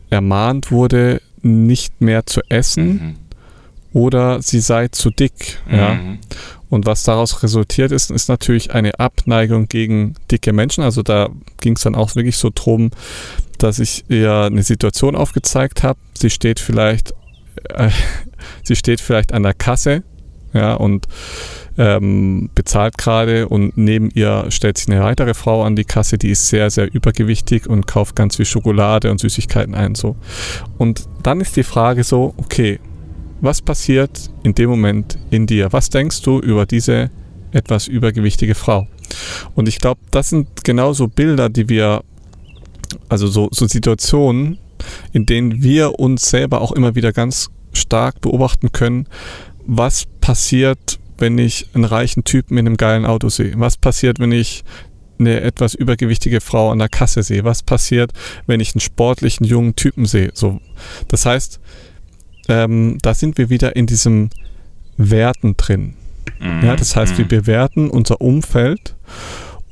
[0.09, 3.15] ermahnt wurde, nicht mehr zu essen mhm.
[3.93, 5.59] oder sie sei zu dick.
[5.67, 5.75] Mhm.
[5.75, 5.99] Ja.
[6.69, 10.83] Und was daraus resultiert ist, ist natürlich eine Abneigung gegen dicke Menschen.
[10.83, 11.29] Also da
[11.61, 12.91] ging es dann auch wirklich so drum,
[13.59, 15.99] dass ich ihr eine Situation aufgezeigt habe.
[16.17, 17.13] Sie steht vielleicht
[17.69, 17.89] äh,
[18.63, 20.03] sie steht vielleicht an der Kasse
[20.53, 21.07] ja, und
[21.77, 26.29] ähm, bezahlt gerade und neben ihr stellt sich eine weitere Frau an die Kasse, die
[26.29, 29.95] ist sehr, sehr übergewichtig und kauft ganz viel Schokolade und Süßigkeiten ein.
[29.95, 30.15] So.
[30.77, 32.79] Und dann ist die Frage so, okay,
[33.41, 35.73] was passiert in dem Moment in dir?
[35.73, 37.11] Was denkst du über diese
[37.51, 38.87] etwas übergewichtige Frau?
[39.53, 42.03] Und ich glaube, das sind genauso Bilder, die wir,
[43.09, 44.57] also so, so Situationen,
[45.13, 49.07] in denen wir uns selber auch immer wieder ganz stark beobachten können,
[49.65, 53.53] was passiert, wenn ich einen reichen Typen in einem geilen Auto sehe?
[53.57, 54.63] Was passiert, wenn ich
[55.17, 57.43] eine etwas übergewichtige Frau an der Kasse sehe?
[57.43, 58.11] Was passiert,
[58.47, 60.31] wenn ich einen sportlichen jungen Typen sehe?
[60.33, 60.59] So,
[61.07, 61.59] das heißt,
[62.47, 64.29] ähm, da sind wir wieder in diesem
[64.97, 65.95] Werten drin.
[66.39, 66.65] Mhm.
[66.65, 67.29] Ja, das heißt, wir mhm.
[67.29, 68.95] bewerten unser Umfeld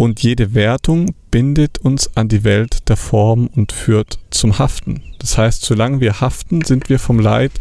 [0.04, 5.02] und jede Wertung bindet uns an die Welt der Form und führt zum Haften.
[5.20, 7.54] Das heißt, solange wir haften, sind wir vom Leid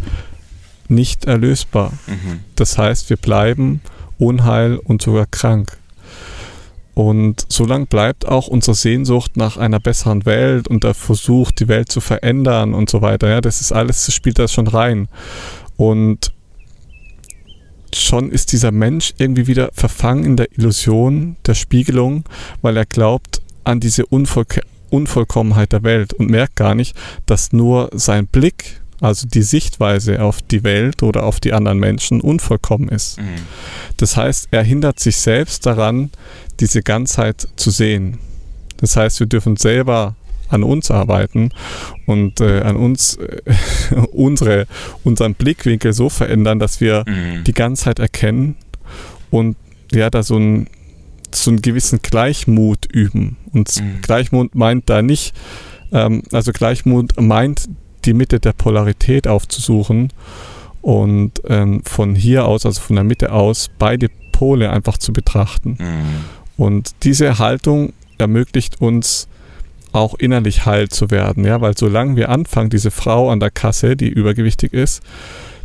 [0.89, 1.93] nicht erlösbar.
[2.09, 2.41] Mhm.
[2.57, 3.81] Das heißt, wir bleiben
[4.19, 5.79] unheil und sogar krank.
[6.95, 11.93] Und solange bleibt auch unsere Sehnsucht nach einer besseren Welt und der Versuch, die Welt
[11.93, 13.29] zu verändern und so weiter.
[13.29, 15.07] Ja, das ist alles, das spielt da schon rein.
[15.77, 16.33] Und
[17.95, 22.25] schon ist dieser Mensch irgendwie wieder verfangen in der Illusion der Spiegelung,
[22.61, 24.47] weil er glaubt an diese Unvoll
[24.91, 30.43] Unvollkommenheit der Welt und merkt gar nicht, dass nur sein Blick also die Sichtweise auf
[30.43, 33.19] die Welt oder auf die anderen Menschen unvollkommen ist.
[33.19, 33.25] Mhm.
[33.97, 36.11] Das heißt, er hindert sich selbst daran,
[36.61, 38.19] diese Ganzheit zu sehen.
[38.77, 40.15] Das heißt, wir dürfen selber
[40.53, 41.51] an uns arbeiten
[42.07, 43.41] und äh, an uns äh,
[44.13, 44.67] unsere,
[45.05, 47.45] unseren Blickwinkel so verändern, dass wir mhm.
[47.45, 48.57] die Ganzheit erkennen
[49.31, 49.57] und
[49.93, 50.69] ja, da so, ein,
[51.35, 53.37] so einen gewissen Gleichmut üben.
[53.53, 54.01] Und mhm.
[54.03, 55.35] Gleichmut meint da nicht,
[55.93, 57.69] ähm, also Gleichmut meint
[58.05, 60.13] die Mitte der Polarität aufzusuchen
[60.81, 65.77] und ähm, von hier aus, also von der Mitte aus, beide Pole einfach zu betrachten.
[65.79, 66.25] Mhm.
[66.57, 69.29] Und diese Haltung ermöglicht uns
[69.93, 73.97] auch innerlich heil zu werden, ja, weil solange wir anfangen, diese Frau an der Kasse,
[73.97, 75.03] die übergewichtig ist,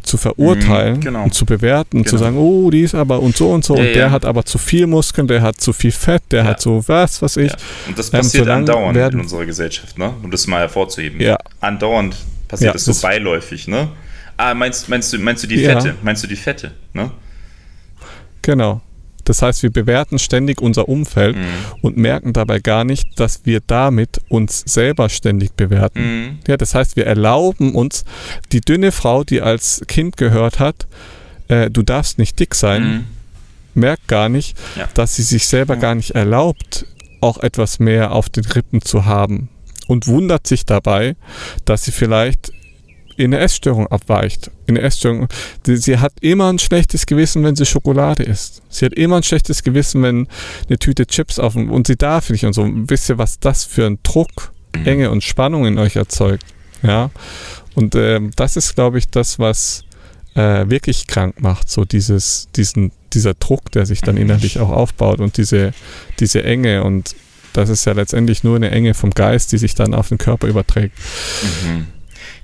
[0.08, 1.24] zu verurteilen mhm, genau.
[1.24, 2.10] und zu bewerten, genau.
[2.10, 4.12] zu sagen, oh, die ist aber und so und so ja, und der ja.
[4.12, 6.50] hat aber zu viel Muskeln, der hat zu viel Fett, der ja.
[6.50, 7.52] hat so was, was ich.
[7.88, 10.14] Und das ähm, passiert ähm, andauernd werden, in unserer Gesellschaft, ne?
[10.24, 11.20] Um das mal hervorzuheben.
[11.20, 11.38] Ja.
[11.60, 12.16] Andauernd
[12.48, 13.90] passiert das so das beiläufig, ne?
[14.38, 15.96] Ah, meinst, meinst du, meinst du die Fette?
[16.04, 17.12] Meinst du die Fette, ne?
[18.42, 18.82] Genau.
[19.28, 21.46] Das heißt, wir bewerten ständig unser Umfeld mhm.
[21.82, 26.00] und merken dabei gar nicht, dass wir damit uns selber ständig bewerten.
[26.00, 26.40] Mhm.
[26.48, 28.06] Ja, das heißt, wir erlauben uns,
[28.54, 30.88] die dünne Frau, die als Kind gehört hat,
[31.50, 33.04] äh, du darfst nicht dick sein, mhm.
[33.74, 34.88] merkt gar nicht, ja.
[34.94, 36.86] dass sie sich selber gar nicht erlaubt,
[37.20, 39.50] auch etwas mehr auf den Rippen zu haben
[39.88, 41.18] und wundert sich dabei,
[41.66, 42.54] dass sie vielleicht
[43.18, 44.52] in eine Essstörung abweicht.
[44.68, 45.28] In eine Essstörung.
[45.66, 48.62] Sie hat immer ein schlechtes Gewissen, wenn sie Schokolade isst.
[48.70, 50.28] Sie hat immer ein schlechtes Gewissen, wenn
[50.68, 52.70] eine Tüte Chips auf und sie darf nicht und so.
[52.72, 54.54] Wisst ihr, was das für ein Druck,
[54.86, 56.46] Enge und Spannung in euch erzeugt?
[56.84, 57.10] Ja.
[57.74, 59.84] Und äh, das ist, glaube ich, das, was
[60.36, 61.70] äh, wirklich krank macht.
[61.70, 64.22] So dieses, diesen, dieser Druck, der sich dann mhm.
[64.22, 65.74] innerlich auch aufbaut und diese,
[66.20, 67.16] diese Enge und
[67.54, 70.48] das ist ja letztendlich nur eine Enge vom Geist, die sich dann auf den Körper
[70.48, 70.96] überträgt.
[71.66, 71.88] Mhm.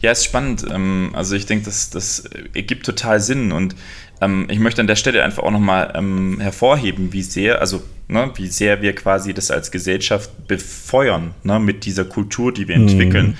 [0.03, 0.65] Ja, ist spannend.
[0.69, 3.53] Ähm, also ich denke, das, das ergibt total Sinn.
[3.53, 3.73] Und
[4.19, 8.29] ähm, ich möchte an der Stelle einfach auch nochmal ähm, hervorheben, wie sehr, also ne,
[8.35, 13.27] wie sehr wir quasi das als Gesellschaft befeuern ne, mit dieser Kultur, die wir entwickeln.
[13.27, 13.37] Mhm.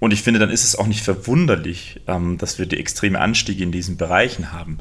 [0.00, 3.62] Und ich finde, dann ist es auch nicht verwunderlich, ähm, dass wir die extreme Anstiege
[3.62, 4.80] in diesen Bereichen haben.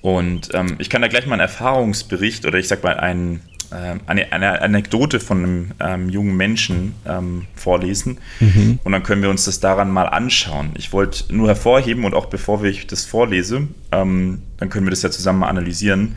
[0.00, 4.32] Und ähm, ich kann da gleich mal einen Erfahrungsbericht oder ich sag mal einen, eine,
[4.32, 8.18] eine, Anekdote von einem ähm, jungen Menschen ähm, vorlesen.
[8.40, 8.78] Mhm.
[8.84, 10.70] Und dann können wir uns das daran mal anschauen.
[10.74, 15.02] Ich wollte nur hervorheben und auch bevor ich das vorlese, ähm, dann können wir das
[15.02, 16.16] ja zusammen mal analysieren,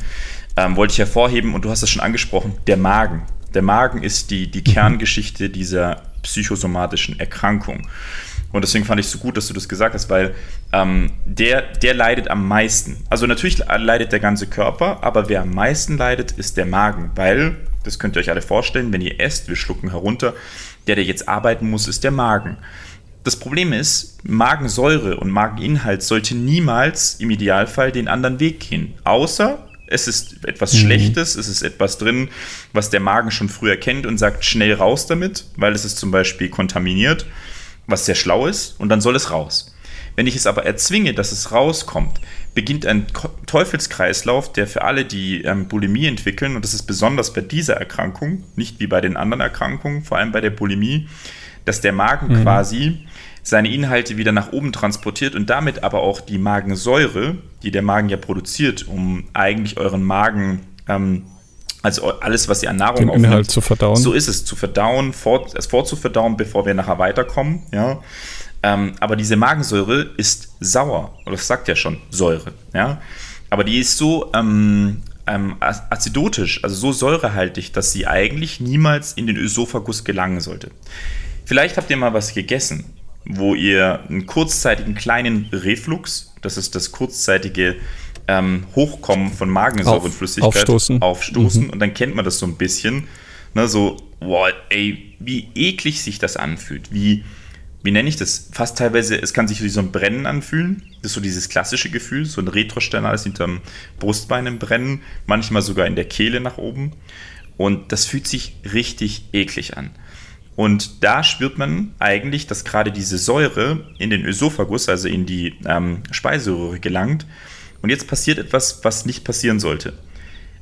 [0.58, 3.24] ähm, wollte ich hervorheben, und du hast es schon angesprochen, der Magen.
[3.54, 4.74] Der Magen ist die, die mhm.
[4.74, 7.88] Kerngeschichte dieser psychosomatischen Erkrankung.
[8.52, 10.34] Und deswegen fand ich es so gut, dass du das gesagt hast, weil
[10.74, 12.98] ähm, der, der leidet am meisten.
[13.10, 17.58] Also natürlich leidet der ganze Körper, aber wer am meisten leidet, ist der Magen, weil,
[17.84, 20.34] das könnt ihr euch alle vorstellen, wenn ihr esst, wir schlucken herunter,
[20.88, 22.58] der, der jetzt arbeiten muss, ist der Magen.
[23.24, 29.64] Das Problem ist, Magensäure und Mageninhalt sollte niemals im Idealfall den anderen Weg gehen, außer
[29.92, 30.78] es ist etwas mhm.
[30.80, 32.30] Schlechtes, es ist etwas drin,
[32.74, 36.12] was der Magen schon früh erkennt und sagt, schnell raus damit, weil es ist zum
[36.12, 37.26] Beispiel kontaminiert
[37.90, 39.74] was sehr schlau ist, und dann soll es raus.
[40.16, 42.20] Wenn ich es aber erzwinge, dass es rauskommt,
[42.54, 43.08] beginnt ein
[43.46, 48.44] Teufelskreislauf, der für alle, die ähm, Bulimie entwickeln, und das ist besonders bei dieser Erkrankung,
[48.56, 51.08] nicht wie bei den anderen Erkrankungen, vor allem bei der Bulimie,
[51.66, 52.44] dass der Magen mhm.
[52.44, 52.98] quasi
[53.44, 58.10] seine Inhalte wieder nach oben transportiert und damit aber auch die Magensäure, die der Magen
[58.10, 61.24] ja produziert, um eigentlich euren Magen ähm,
[61.82, 63.96] also alles, was ihr an Nahrung Den aufnimmt, Inhalt zu verdauen.
[63.96, 67.64] So ist es, zu verdauen, fort, es vorzuverdauen, bevor wir nachher weiterkommen.
[67.72, 68.02] Ja?
[68.64, 72.54] Ähm, aber diese Magensäure ist sauer, oder das sagt ja schon Säure.
[72.74, 73.02] Ja?
[73.50, 79.28] Aber die ist so ähm, ähm, acidotisch, also so säurehaltig, dass sie eigentlich niemals in
[79.28, 80.72] den Ösophagus gelangen sollte.
[81.46, 82.86] Vielleicht habt ihr mal was gegessen,
[83.26, 87.76] wo ihr einen kurzzeitigen kleinen Reflux, das ist das kurzzeitige
[88.30, 91.70] ähm, Hochkommen von Magensäureflüssigkeit Auf, aufstoßen, aufstoßen mhm.
[91.72, 93.08] und dann kennt man das so ein bisschen.
[93.56, 96.94] Ne, so, boah, ey, wie eklig sich das anfühlt.
[96.94, 97.24] Wie,
[97.82, 98.50] wie nenne ich das?
[98.52, 100.84] Fast teilweise, es kann sich wie so ein Brennen anfühlen.
[101.02, 103.62] Das ist so dieses klassische Gefühl, so ein Retrosternales hinterm
[103.98, 106.92] Brustbein im Brennen, manchmal sogar in der Kehle nach oben.
[107.58, 109.90] Und das fühlt sich richtig eklig an.
[110.56, 115.56] Und da spürt man eigentlich, dass gerade diese Säure in den Ösophagus, also in die
[115.66, 117.26] ähm, Speiseröhre gelangt
[117.82, 119.94] und jetzt passiert etwas, was nicht passieren sollte.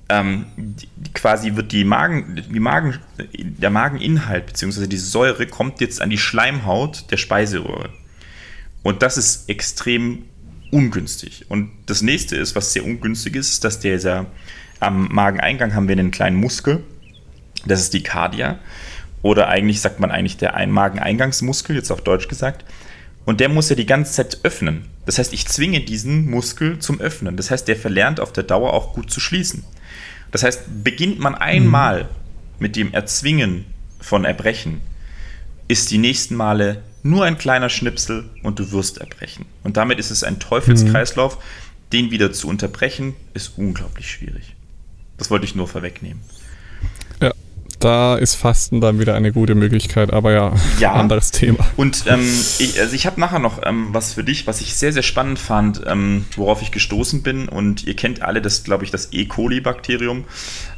[0.09, 2.99] Ähm, die, quasi wird die Magen, die Magen,
[3.33, 4.87] der Mageninhalt bzw.
[4.87, 7.89] die Säure kommt jetzt an die Schleimhaut der Speiseröhre.
[8.83, 10.23] Und das ist extrem
[10.71, 11.45] ungünstig.
[11.49, 14.27] Und das nächste ist, was sehr ungünstig ist, dass dieser
[14.79, 16.83] am Mageneingang haben wir einen kleinen Muskel.
[17.65, 18.59] Das ist die Cardia.
[19.23, 22.63] Oder eigentlich sagt man eigentlich der Mageneingangsmuskel, jetzt auf Deutsch gesagt.
[23.27, 24.85] Und der muss ja die ganze Zeit öffnen.
[25.05, 27.35] Das heißt, ich zwinge diesen Muskel zum Öffnen.
[27.35, 29.65] Das heißt, der verlernt auf der Dauer auch gut zu schließen.
[30.31, 32.09] Das heißt, beginnt man einmal mhm.
[32.59, 33.65] mit dem Erzwingen
[33.99, 34.79] von Erbrechen,
[35.67, 39.45] ist die nächsten Male nur ein kleiner Schnipsel und du wirst erbrechen.
[39.61, 41.35] Und damit ist es ein Teufelskreislauf.
[41.35, 41.41] Mhm.
[41.91, 44.55] Den wieder zu unterbrechen, ist unglaublich schwierig.
[45.17, 46.21] Das wollte ich nur vorwegnehmen
[47.79, 50.93] da ist Fasten dann wieder eine gute Möglichkeit, aber ja, ja.
[50.93, 51.65] anderes Thema.
[51.75, 52.27] Und ähm,
[52.59, 55.39] ich, also ich habe nachher noch ähm, was für dich, was ich sehr, sehr spannend
[55.39, 57.47] fand, ähm, worauf ich gestoßen bin.
[57.47, 59.25] Und ihr kennt alle das, glaube ich, das E.
[59.25, 60.25] coli-Bakterium.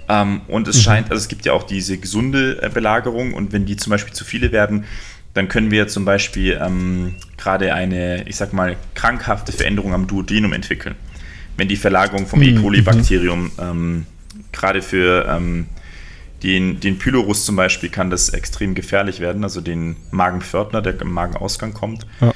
[0.09, 0.81] Ähm, und es mhm.
[0.81, 4.13] scheint, also es gibt ja auch diese gesunde äh, Belagerung und wenn die zum Beispiel
[4.13, 4.85] zu viele werden,
[5.33, 10.53] dann können wir zum Beispiel ähm, gerade eine, ich sag mal, krankhafte Veränderung am Duodenum
[10.53, 10.95] entwickeln.
[11.55, 12.51] Wenn die Verlagerung vom E.
[12.51, 12.61] Mhm.
[12.61, 14.05] coli-Bakterium ähm,
[14.51, 15.27] gerade für
[16.43, 21.11] den, den Pylorus zum Beispiel kann das extrem gefährlich werden, also den Magenpförtner, der im
[21.11, 22.05] Magenausgang kommt.
[22.21, 22.33] Ja.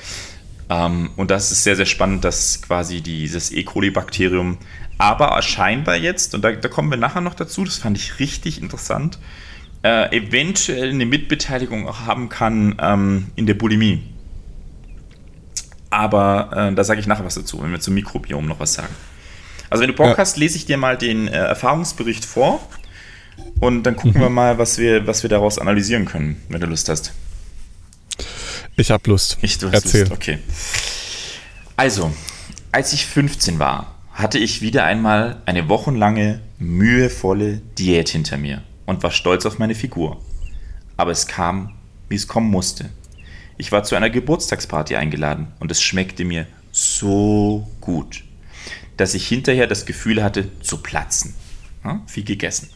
[0.70, 3.64] Ähm, und das ist sehr, sehr spannend, dass quasi dieses E.
[3.64, 4.58] coli-Bakterium
[4.98, 8.62] aber scheinbar jetzt, und da, da, kommen wir nachher noch dazu, das fand ich richtig
[8.62, 9.20] interessant,
[9.84, 14.04] äh, eventuell eine Mitbeteiligung auch haben kann ähm, in der Bulimie.
[15.90, 18.94] Aber äh, da sage ich nachher was dazu, wenn wir zum Mikrobiom noch was sagen.
[19.70, 20.18] Also wenn du Bock ja.
[20.18, 22.68] hast, lese ich dir mal den äh, Erfahrungsbericht vor
[23.60, 24.26] und dann gucken mhm.
[24.26, 27.14] wir mal, was wir, was wir daraus analysieren können, wenn du Lust hast.
[28.76, 29.38] Ich habe Lust.
[29.42, 30.02] Ich, du hast Erzähl.
[30.02, 30.40] Lust, okay.
[31.76, 32.12] Also,
[32.72, 39.04] als ich 15 war, hatte ich wieder einmal eine wochenlange, mühevolle Diät hinter mir und
[39.04, 40.22] war stolz auf meine Figur.
[40.98, 41.76] Aber es kam,
[42.10, 42.90] wie es kommen musste.
[43.58, 48.24] Ich war zu einer Geburtstagsparty eingeladen und es schmeckte mir so gut,
[48.98, 51.36] dass ich hinterher das Gefühl hatte, zu platzen.
[51.84, 52.70] Ja, viel gegessen.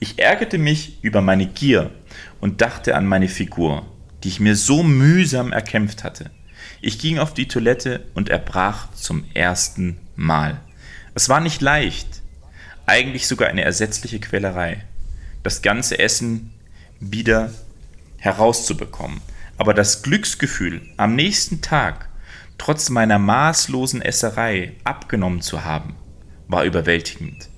[0.00, 1.90] Ich ärgerte mich über meine Gier
[2.40, 3.86] und dachte an meine Figur,
[4.22, 6.30] die ich mir so mühsam erkämpft hatte.
[6.80, 10.60] Ich ging auf die Toilette und erbrach zum ersten Mal.
[11.14, 12.22] Es war nicht leicht,
[12.86, 14.84] eigentlich sogar eine ersetzliche Quälerei,
[15.42, 16.52] das ganze Essen
[17.00, 17.50] wieder
[18.18, 19.20] herauszubekommen.
[19.56, 22.08] Aber das Glücksgefühl, am nächsten Tag
[22.58, 25.96] trotz meiner maßlosen Esserei abgenommen zu haben,
[26.48, 27.48] war überwältigend.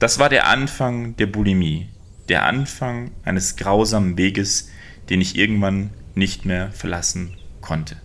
[0.00, 1.86] Das war der Anfang der Bulimie,
[2.28, 4.68] der Anfang eines grausamen Weges,
[5.10, 7.96] den ich irgendwann nicht mehr verlassen konnte.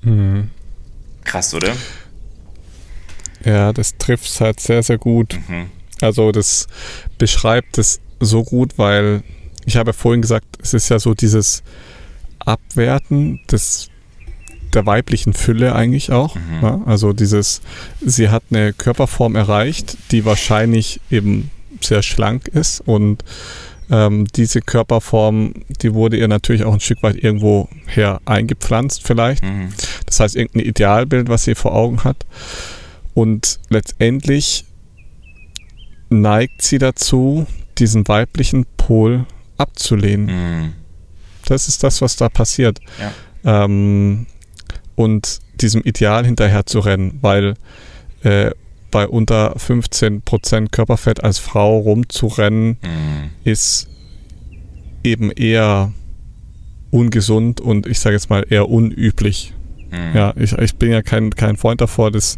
[0.00, 0.50] Mhm.
[1.24, 1.76] Krass, oder?
[3.44, 5.38] Ja, das trifft es halt sehr, sehr gut.
[5.48, 5.70] Mhm.
[6.00, 6.68] Also das
[7.18, 9.24] beschreibt es so gut, weil
[9.66, 11.64] ich habe ja vorhin gesagt, es ist ja so dieses
[12.38, 13.90] Abwerten des
[14.74, 16.34] der weiblichen Fülle eigentlich auch.
[16.34, 16.62] Mhm.
[16.62, 16.80] Ja?
[16.86, 17.60] Also dieses,
[18.04, 21.50] sie hat eine Körperform erreicht, die wahrscheinlich eben
[21.80, 23.24] sehr schlank ist und
[23.90, 29.42] ähm, diese Körperform, die wurde ihr natürlich auch ein Stück weit irgendwo her eingepflanzt vielleicht.
[29.42, 29.70] Mhm.
[30.04, 32.26] Das heißt, irgendein Idealbild, was sie vor Augen hat.
[33.14, 34.66] Und letztendlich
[36.10, 37.46] neigt sie dazu,
[37.78, 40.26] diesen weiblichen Pol abzulehnen.
[40.26, 40.72] Mhm.
[41.46, 42.80] Das ist das, was da passiert.
[43.00, 43.64] Ja.
[43.64, 44.26] Ähm,
[44.98, 47.54] und diesem Ideal hinterher zu rennen, weil
[48.24, 48.50] äh,
[48.90, 53.30] bei unter 15% Körperfett als Frau rumzurennen, Mhm.
[53.44, 53.86] ist
[55.04, 55.92] eben eher
[56.90, 59.54] ungesund und ich sage jetzt mal eher unüblich.
[59.90, 60.16] Mhm.
[60.16, 62.36] Ja, ich, ich bin ja kein, kein Freund davor, das,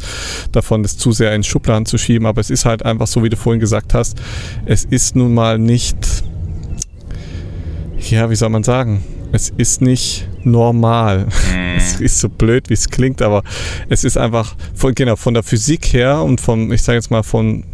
[0.53, 3.31] davon, das zu sehr in Schubladen zu schieben, aber es ist halt einfach so, wie
[3.31, 4.19] du vorhin gesagt hast,
[4.67, 5.97] es ist nun mal nicht,
[8.11, 9.03] ja, wie soll man sagen,
[9.33, 11.27] es ist nicht normal.
[11.27, 11.77] Mhm.
[11.77, 13.43] Es ist so blöd, wie es klingt, aber
[13.89, 17.23] es ist einfach von, genau, von der Physik her und vom, ich sage jetzt mal,
[17.23, 17.65] von,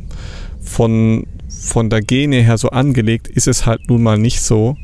[0.60, 4.76] von, von der Gene her so angelegt, ist es halt nun mal nicht so,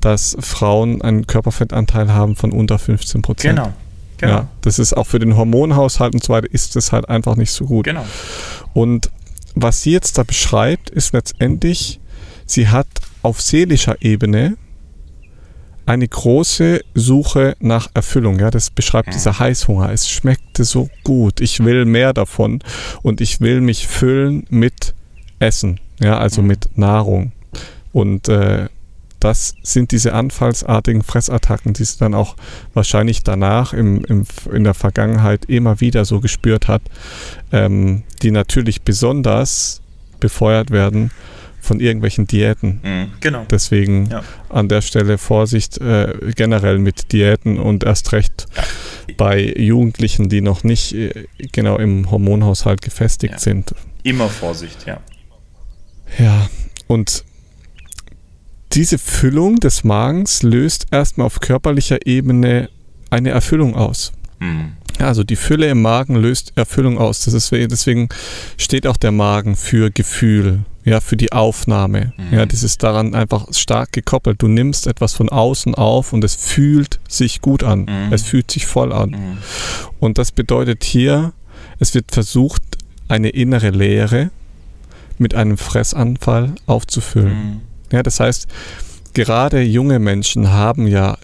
[0.00, 3.56] dass Frauen einen Körperfettanteil haben von unter 15 Prozent.
[3.56, 3.72] Genau.
[4.18, 4.32] Genau.
[4.32, 7.50] Ja, das ist auch für den Hormonhaushalt und so weiter ist das halt einfach nicht
[7.50, 7.84] so gut.
[7.84, 8.04] Genau.
[8.72, 9.10] Und
[9.54, 12.00] was sie jetzt da beschreibt, ist letztendlich,
[12.46, 12.86] sie hat
[13.22, 14.56] auf seelischer Ebene
[15.86, 18.38] eine große Suche nach Erfüllung.
[18.38, 19.12] Ja, das beschreibt Mhm.
[19.12, 19.90] dieser Heißhunger.
[19.92, 21.40] Es schmeckte so gut.
[21.40, 22.60] Ich will mehr davon
[23.02, 24.94] und ich will mich füllen mit
[25.38, 25.80] Essen.
[26.00, 26.48] Ja, also Mhm.
[26.48, 27.32] mit Nahrung.
[27.92, 28.68] Und äh,
[29.20, 32.36] das sind diese anfallsartigen Fressattacken, die sie dann auch
[32.74, 36.82] wahrscheinlich danach im, im, in der Vergangenheit immer wieder so gespürt hat,
[37.52, 39.80] ähm, die natürlich besonders
[40.20, 41.10] befeuert werden
[41.64, 42.80] von irgendwelchen Diäten.
[42.82, 43.06] Mhm.
[43.20, 43.44] Genau.
[43.50, 44.22] Deswegen Ja.
[44.48, 48.46] an der Stelle Vorsicht äh, generell mit Diäten und erst recht
[49.16, 53.38] bei Jugendlichen, die noch nicht äh, genau im Hormonhaushalt gefestigt Ja.
[53.40, 53.74] sind.
[54.02, 55.00] Immer Vorsicht, ja.
[56.18, 56.48] Ja,
[56.86, 57.24] und
[58.72, 62.68] diese Füllung des Magens löst erstmal auf körperlicher Ebene
[63.10, 64.12] eine Erfüllung aus.
[64.40, 64.72] Mhm.
[64.98, 67.24] Ja, Also die Fülle im Magen löst Erfüllung aus.
[67.24, 68.08] Das ist, deswegen
[68.58, 72.12] steht auch der Magen für Gefühl, ja, für die Aufnahme.
[72.16, 72.38] Mhm.
[72.38, 74.42] Ja, das ist daran einfach stark gekoppelt.
[74.42, 77.80] Du nimmst etwas von außen auf und es fühlt sich gut an.
[77.80, 78.12] Mhm.
[78.12, 79.10] Es fühlt sich voll an.
[79.10, 79.38] Mhm.
[79.98, 81.32] Und das bedeutet hier,
[81.78, 82.62] es wird versucht,
[83.08, 84.30] eine innere Leere
[85.18, 87.32] mit einem Fressanfall aufzufüllen.
[87.32, 87.60] Mhm.
[87.92, 88.46] Ja, das heißt,
[89.14, 91.16] gerade junge Menschen haben ja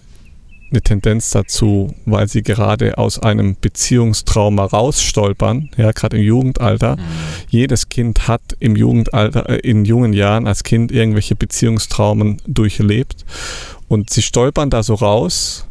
[0.71, 6.95] eine Tendenz dazu, weil sie gerade aus einem Beziehungstrauma rausstolpern, ja, gerade im Jugendalter.
[6.95, 7.01] Mhm.
[7.49, 13.25] Jedes Kind hat im Jugendalter, äh, in jungen Jahren als Kind irgendwelche Beziehungstraumen durchlebt
[13.87, 15.67] und sie stolpern da so raus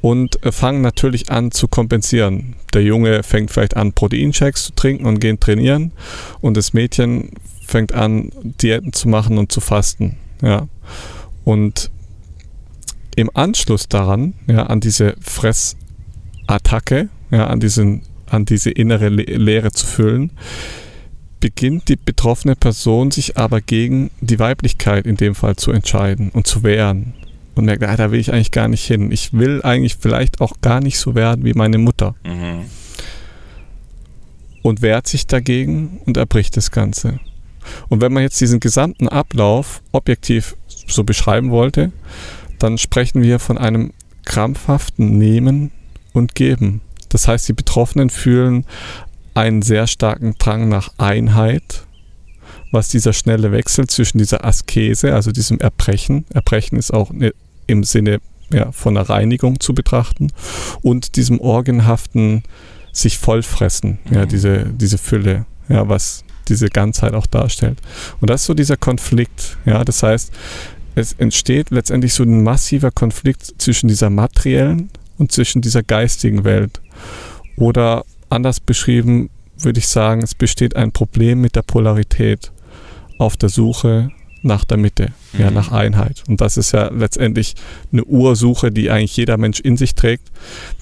[0.00, 2.56] und äh, fangen natürlich an zu kompensieren.
[2.72, 5.92] Der Junge fängt vielleicht an, Proteinchecks zu trinken und gehen trainieren
[6.40, 7.30] und das Mädchen
[7.66, 10.16] fängt an, Diäten zu machen und zu fasten.
[10.42, 10.68] Ja.
[11.44, 11.90] Und
[13.20, 19.72] im Anschluss daran, ja, an diese Fressattacke, ja, an, diesen, an diese innere Le Leere
[19.72, 20.30] zu füllen,
[21.40, 26.46] beginnt die betroffene Person sich aber gegen die Weiblichkeit in dem Fall zu entscheiden und
[26.46, 27.14] zu wehren.
[27.54, 29.10] Und merkt, ah, da will ich eigentlich gar nicht hin.
[29.10, 32.14] Ich will eigentlich vielleicht auch gar nicht so werden wie meine Mutter.
[32.24, 32.66] Mhm.
[34.62, 37.18] Und wehrt sich dagegen und erbricht das Ganze.
[37.88, 40.56] Und wenn man jetzt diesen gesamten Ablauf objektiv
[40.86, 41.92] so beschreiben wollte,
[42.62, 43.92] dann sprechen wir von einem
[44.24, 45.72] krampfhaften Nehmen
[46.12, 46.80] und Geben.
[47.08, 48.64] Das heißt, die Betroffenen fühlen
[49.34, 51.84] einen sehr starken Drang nach Einheit,
[52.72, 57.34] was dieser schnelle Wechsel zwischen dieser Askese, also diesem Erbrechen, Erbrechen ist auch ne-
[57.66, 58.20] im Sinne
[58.52, 60.32] ja, von einer Reinigung zu betrachten,
[60.82, 62.42] und diesem orgenhaften
[62.92, 64.28] sich vollfressen, ja, Mhm.
[64.28, 67.78] diese, diese Fülle, ja, was diese Ganzheit auch darstellt.
[68.20, 70.32] Und das ist so dieser Konflikt, ja, das heißt,
[71.00, 76.80] es entsteht letztendlich so ein massiver Konflikt zwischen dieser materiellen und zwischen dieser geistigen Welt.
[77.56, 82.50] Oder anders beschrieben, würde ich sagen, es besteht ein Problem mit der Polarität
[83.18, 84.10] auf der Suche
[84.42, 85.40] nach der Mitte, mhm.
[85.40, 86.22] ja, nach Einheit.
[86.26, 87.54] Und das ist ja letztendlich
[87.92, 90.30] eine Ursuche, die eigentlich jeder Mensch in sich trägt,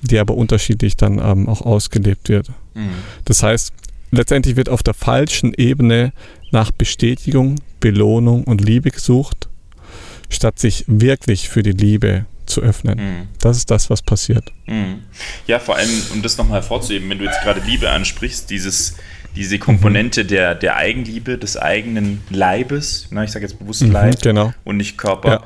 [0.03, 2.51] die aber unterschiedlich dann ähm, auch ausgelebt wird.
[2.75, 2.91] Mhm.
[3.25, 3.73] Das heißt,
[4.13, 6.13] letztendlich wird auf der falschen Ebene
[6.53, 9.48] nach Bestätigung, Belohnung und Liebe gesucht,
[10.29, 12.99] statt sich wirklich für die Liebe zu öffnen.
[12.99, 13.29] Mhm.
[13.41, 14.53] Das ist das, was passiert.
[14.67, 15.03] Mhm.
[15.47, 18.97] Ja, vor allem, um das nochmal hervorzuheben, wenn du jetzt gerade Liebe ansprichst, dieses,
[19.37, 20.29] diese Komponente mhm.
[20.29, 24.53] der, der Eigenliebe, des eigenen Leibes, na, ich sage jetzt bewusst mhm, Leib genau.
[24.65, 25.45] und nicht Körper.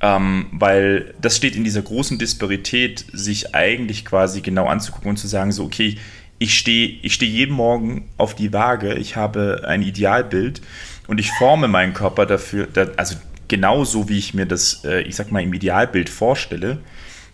[0.00, 0.16] Ja.
[0.16, 5.28] Ähm, weil das steht in dieser großen Disparität, sich eigentlich quasi genau anzugucken und zu
[5.28, 5.96] sagen, so, okay,
[6.38, 10.60] ich stehe ich steh jeden Morgen auf die Waage, ich habe ein Idealbild
[11.06, 13.16] und ich forme meinen Körper dafür, also
[13.48, 16.78] genauso wie ich mir das, äh, ich sag mal, im Idealbild vorstelle.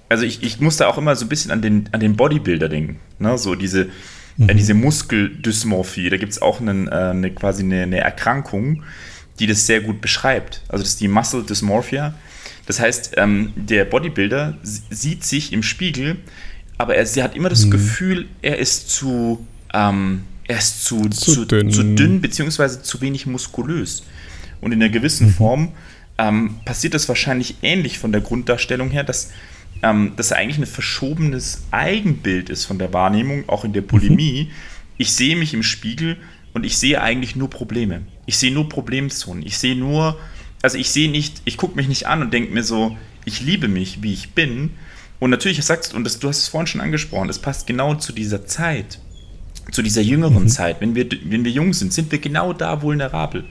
[0.09, 2.69] Also ich, ich muss da auch immer so ein bisschen an den, an den Bodybuilder
[2.69, 2.99] denken.
[3.19, 3.39] Ne?
[3.39, 3.87] So diese, äh,
[4.37, 4.49] mhm.
[4.49, 6.11] äh, diese Muskeldysmorphie.
[6.11, 8.83] Da gibt es auch einen, äh, eine, quasi eine, eine, Erkrankung,
[9.39, 10.63] die das sehr gut beschreibt.
[10.69, 12.15] Also das ist die Muscle Dysmorphia.
[12.67, 16.17] Das heißt, ähm, der Bodybuilder sieht sich im Spiegel,
[16.79, 17.71] aber er, er hat immer das mhm.
[17.73, 21.71] Gefühl, er ist zu, ähm, er ist zu, zu, zu, dünn.
[21.71, 22.21] zu, dünn.
[22.21, 24.03] beziehungsweise zu wenig muskulös.
[24.61, 25.33] Und in einer gewissen mhm.
[25.33, 25.73] Form
[26.21, 29.31] ähm, passiert das wahrscheinlich ähnlich von der Grunddarstellung her, dass
[29.83, 34.45] ähm, das eigentlich ein verschobenes Eigenbild ist von der Wahrnehmung, auch in der Polemie.
[34.45, 34.51] Mhm.
[34.99, 36.19] Ich sehe mich im Spiegel
[36.53, 38.03] und ich sehe eigentlich nur Probleme.
[38.27, 39.45] Ich sehe nur Problemzonen.
[39.47, 40.19] Ich sehe nur,
[40.61, 43.69] also ich sehe nicht, ich gucke mich nicht an und denke mir so, ich liebe
[43.69, 44.73] mich, wie ich bin.
[45.21, 48.13] Und natürlich, sagst und das, du hast es vorhin schon angesprochen, es passt genau zu
[48.13, 48.99] dieser Zeit,
[49.73, 50.49] zu dieser jüngeren mhm.
[50.49, 50.83] Zeit.
[50.83, 53.45] Wenn wir, wenn wir jung sind, sind wir genau da vulnerabel.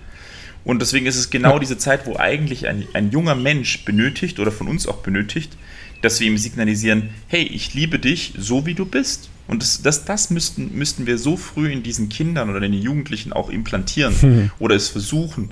[0.64, 4.52] Und deswegen ist es genau diese Zeit, wo eigentlich ein, ein junger Mensch benötigt oder
[4.52, 5.58] von uns auch benötigt,
[6.02, 9.30] dass wir ihm signalisieren, hey, ich liebe dich so, wie du bist.
[9.48, 12.82] Und das, das, das müssten, müssten wir so früh in diesen Kindern oder in den
[12.82, 14.52] Jugendlichen auch implantieren hm.
[14.60, 15.50] oder es versuchen,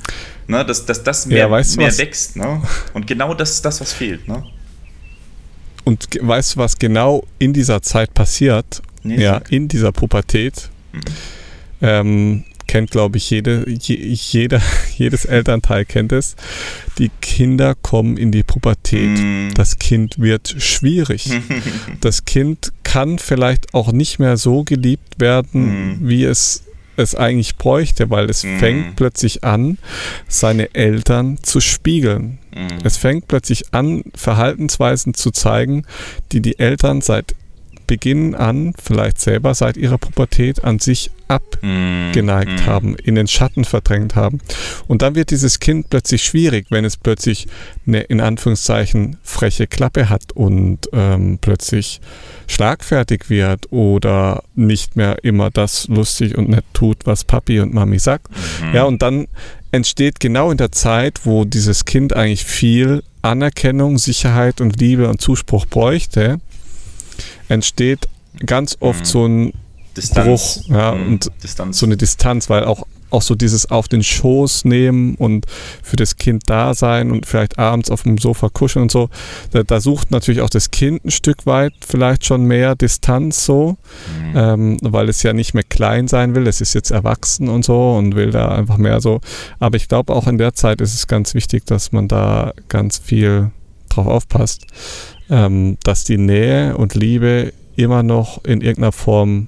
[0.48, 2.36] ne, dass, dass das mehr, ja, weißt mehr wächst.
[2.36, 2.62] Ne?
[2.94, 4.28] Und genau das ist das, was fehlt.
[4.28, 4.44] Ne?
[5.84, 8.84] Und weißt du, was genau in dieser Zeit passiert?
[9.02, 10.70] Nee, ja, in dieser Pubertät.
[10.92, 11.02] Mhm.
[11.82, 14.62] Ähm, kennt, glaube ich, jede, je, jeder,
[14.98, 16.36] jedes Elternteil kennt es.
[16.98, 19.18] Die Kinder kommen in die Pubertät.
[19.18, 19.50] Mm.
[19.54, 21.30] Das Kind wird schwierig.
[22.02, 26.10] das Kind kann vielleicht auch nicht mehr so geliebt werden, mm.
[26.10, 26.64] wie es
[26.98, 28.58] es eigentlich bräuchte, weil es mm.
[28.58, 29.78] fängt plötzlich an,
[30.28, 32.40] seine Eltern zu spiegeln.
[32.54, 32.68] Mm.
[32.84, 35.86] Es fängt plötzlich an, Verhaltensweisen zu zeigen,
[36.32, 37.36] die die Eltern seit
[37.88, 42.66] Beginn an, vielleicht selber seit ihrer Pubertät, an sich abgeneigt mm, mm.
[42.66, 44.40] haben, in den Schatten verdrängt haben.
[44.88, 47.48] Und dann wird dieses Kind plötzlich schwierig, wenn es plötzlich
[47.86, 52.00] eine in Anführungszeichen freche Klappe hat und ähm, plötzlich
[52.48, 58.00] schlagfertig wird oder nicht mehr immer das lustig und nett tut, was Papi und Mami
[58.00, 58.28] sagt.
[58.62, 58.76] Mhm.
[58.76, 59.28] Ja, und dann
[59.72, 65.20] entsteht genau in der Zeit, wo dieses Kind eigentlich viel Anerkennung, Sicherheit und Liebe und
[65.22, 66.40] Zuspruch bräuchte,
[67.50, 68.08] entsteht
[68.46, 69.06] ganz oft mhm.
[69.06, 69.54] so ein
[69.98, 70.64] Distanz.
[70.64, 71.08] Bruch ja, mhm.
[71.08, 71.80] und Distanz.
[71.80, 75.46] so eine Distanz, weil auch, auch so dieses auf den Schoß nehmen und
[75.82, 79.10] für das Kind da sein und vielleicht abends auf dem Sofa kuscheln und so,
[79.52, 83.78] da, da sucht natürlich auch das Kind ein Stück weit vielleicht schon mehr Distanz so,
[84.22, 84.34] mhm.
[84.36, 87.96] ähm, weil es ja nicht mehr klein sein will, es ist jetzt erwachsen und so
[87.96, 89.22] und will da einfach mehr so.
[89.60, 93.00] Aber ich glaube auch in der Zeit ist es ganz wichtig, dass man da ganz
[93.00, 93.52] viel
[93.90, 94.68] drauf aufpasst,
[95.30, 99.48] ähm, dass die Nähe und Liebe immer noch in irgendeiner Form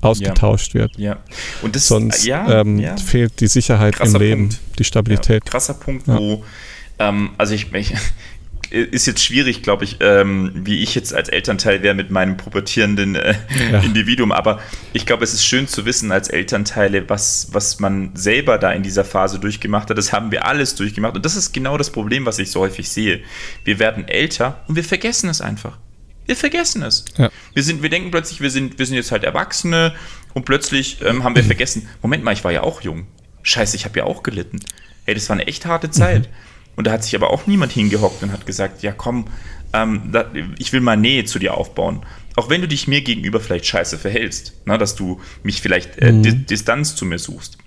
[0.00, 0.80] ausgetauscht ja.
[0.80, 0.98] wird.
[0.98, 1.16] Ja.
[1.62, 2.96] Und das, Sonst ja, ähm, ja.
[2.96, 4.78] fehlt die Sicherheit krasser im Leben, Punkt.
[4.78, 5.44] die Stabilität.
[5.44, 6.44] krasser Punkt, wo,
[6.98, 7.94] ähm, also ich, ich
[8.70, 13.14] ist jetzt schwierig, glaube ich, ähm, wie ich jetzt als Elternteil wäre mit meinem pubertierenden
[13.14, 13.34] äh,
[13.70, 13.80] ja.
[13.80, 14.32] Individuum.
[14.32, 14.60] Aber
[14.92, 18.82] ich glaube, es ist schön zu wissen als Elternteile, was, was man selber da in
[18.82, 19.98] dieser Phase durchgemacht hat.
[19.98, 21.16] Das haben wir alles durchgemacht.
[21.16, 23.20] Und das ist genau das Problem, was ich so häufig sehe.
[23.64, 25.78] Wir werden älter und wir vergessen es einfach.
[26.26, 27.04] Wir vergessen es.
[27.16, 27.30] Ja.
[27.54, 29.94] Wir, sind, wir denken plötzlich, wir sind, wir sind jetzt halt Erwachsene
[30.34, 31.46] und plötzlich ähm, haben wir mhm.
[31.46, 33.06] vergessen, Moment mal, ich war ja auch jung.
[33.42, 34.58] Scheiße, ich habe ja auch gelitten.
[35.04, 36.22] Hey, das war eine echt harte Zeit.
[36.22, 36.32] Mhm.
[36.76, 39.26] Und da hat sich aber auch niemand hingehockt und hat gesagt, ja komm,
[39.72, 42.04] ähm, da, ich will mal Nähe zu dir aufbauen.
[42.36, 46.12] Auch wenn du dich mir gegenüber vielleicht scheiße verhältst, na, dass du mich vielleicht äh,
[46.12, 46.46] mhm.
[46.46, 47.58] Distanz zu mir suchst.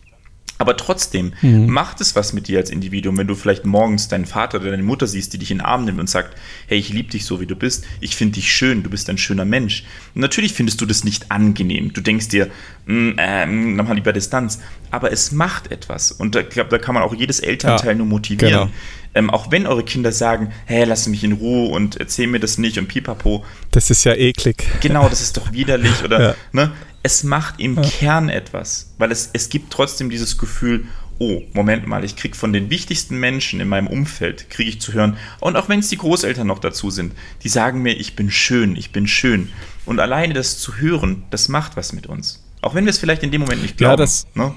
[0.62, 1.68] Aber trotzdem mhm.
[1.68, 4.84] macht es was mit dir als Individuum, wenn du vielleicht morgens deinen Vater oder deine
[4.84, 6.36] Mutter siehst, die dich in den Arm nimmt und sagt,
[6.68, 9.18] hey, ich liebe dich so, wie du bist, ich finde dich schön, du bist ein
[9.18, 9.86] schöner Mensch.
[10.14, 11.94] Und natürlich findest du das nicht angenehm.
[11.94, 12.48] Du denkst dir,
[12.88, 14.60] mm, äh, mm, dann mal lieber Distanz.
[14.92, 16.12] Aber es macht etwas.
[16.12, 18.52] Und ich glaube, da kann man auch jedes Elternteil ja, nur motivieren.
[18.52, 18.70] Genau.
[19.16, 22.58] Ähm, auch wenn eure Kinder sagen, hey, lass mich in Ruhe und erzähl mir das
[22.58, 23.46] nicht und pipapo.
[23.72, 24.68] Das ist ja eklig.
[24.82, 26.36] Genau, das ist doch widerlich oder, ja.
[26.52, 26.72] ne?
[27.04, 27.82] Es macht im ja.
[27.82, 30.86] Kern etwas, weil es, es gibt trotzdem dieses Gefühl,
[31.20, 34.94] oh, Moment mal, ich kriege von den wichtigsten Menschen in meinem Umfeld, kriege ich zu
[34.94, 38.32] hören, und auch wenn es die Großeltern noch dazu sind, die sagen mir, ich bin
[38.32, 39.50] schön, ich bin schön.
[39.86, 42.44] Und alleine das zu hören, das macht was mit uns.
[42.62, 43.92] Auch wenn wir es vielleicht in dem Moment nicht glauben.
[43.92, 44.54] Ja, das, ne?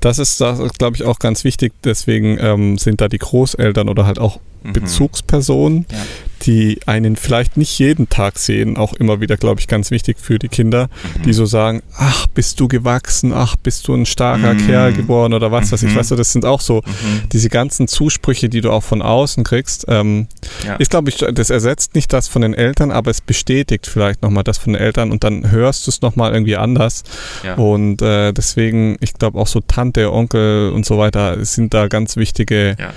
[0.00, 1.72] das ist, glaube ich, auch ganz wichtig.
[1.84, 4.72] Deswegen ähm, sind da die Großeltern oder halt auch mhm.
[4.72, 5.98] Bezugspersonen, ja.
[6.42, 10.38] Die einen vielleicht nicht jeden Tag sehen, auch immer wieder, glaube ich, ganz wichtig für
[10.38, 10.88] die Kinder,
[11.18, 11.22] mhm.
[11.22, 14.66] die so sagen, ach, bist du gewachsen, ach, bist du ein starker mhm.
[14.66, 15.92] Kerl geworden oder was weiß ich.
[15.92, 15.96] Mhm.
[15.96, 17.28] Weißt du, das sind auch so mhm.
[17.32, 19.84] diese ganzen Zusprüche, die du auch von außen kriegst.
[19.88, 20.28] Ähm,
[20.64, 20.76] ja.
[20.78, 24.58] Ich glaube, das ersetzt nicht das von den Eltern, aber es bestätigt vielleicht nochmal das
[24.58, 27.02] von den Eltern und dann hörst du es nochmal irgendwie anders.
[27.44, 27.54] Ja.
[27.54, 32.16] Und äh, deswegen, ich glaube auch so Tante, Onkel und so weiter sind da ganz
[32.16, 32.92] wichtige ja,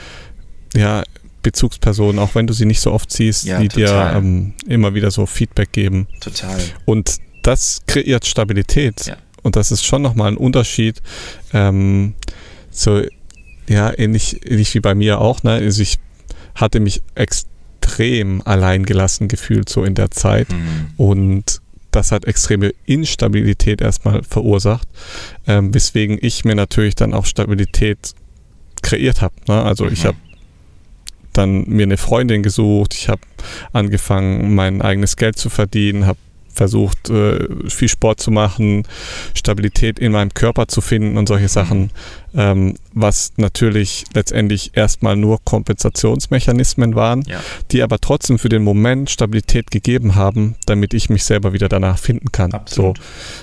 [0.75, 1.03] ja
[1.43, 4.13] Bezugspersonen, auch wenn du sie nicht so oft siehst, ja, die total.
[4.13, 6.07] dir ähm, immer wieder so Feedback geben.
[6.19, 6.57] Total.
[6.85, 9.05] Und das kreiert Stabilität.
[9.05, 9.17] Ja.
[9.43, 11.01] Und das ist schon nochmal ein Unterschied.
[11.53, 12.15] Ähm,
[12.71, 13.03] so,
[13.67, 15.43] ja, ähnlich, ähnlich wie bei mir auch.
[15.43, 15.51] Ne?
[15.51, 15.99] Also ich
[16.55, 20.49] hatte mich extrem alleingelassen gefühlt so in der Zeit.
[20.49, 20.87] Mhm.
[20.97, 24.87] Und das hat extreme Instabilität erstmal verursacht,
[25.45, 28.13] ähm, weswegen ich mir natürlich dann auch Stabilität
[28.81, 29.35] kreiert habe.
[29.47, 29.61] Ne?
[29.61, 29.93] Also mhm.
[29.93, 30.17] ich habe
[31.33, 33.21] dann mir eine Freundin gesucht, ich habe
[33.71, 36.17] angefangen, mein eigenes Geld zu verdienen, habe
[36.53, 38.83] versucht, äh, viel Sport zu machen,
[39.33, 41.89] Stabilität in meinem Körper zu finden und solche Sachen,
[42.35, 47.41] ähm, was natürlich letztendlich erstmal nur Kompensationsmechanismen waren, ja.
[47.71, 51.97] die aber trotzdem für den Moment Stabilität gegeben haben, damit ich mich selber wieder danach
[51.97, 52.51] finden kann.
[52.53, 52.99] Absolut.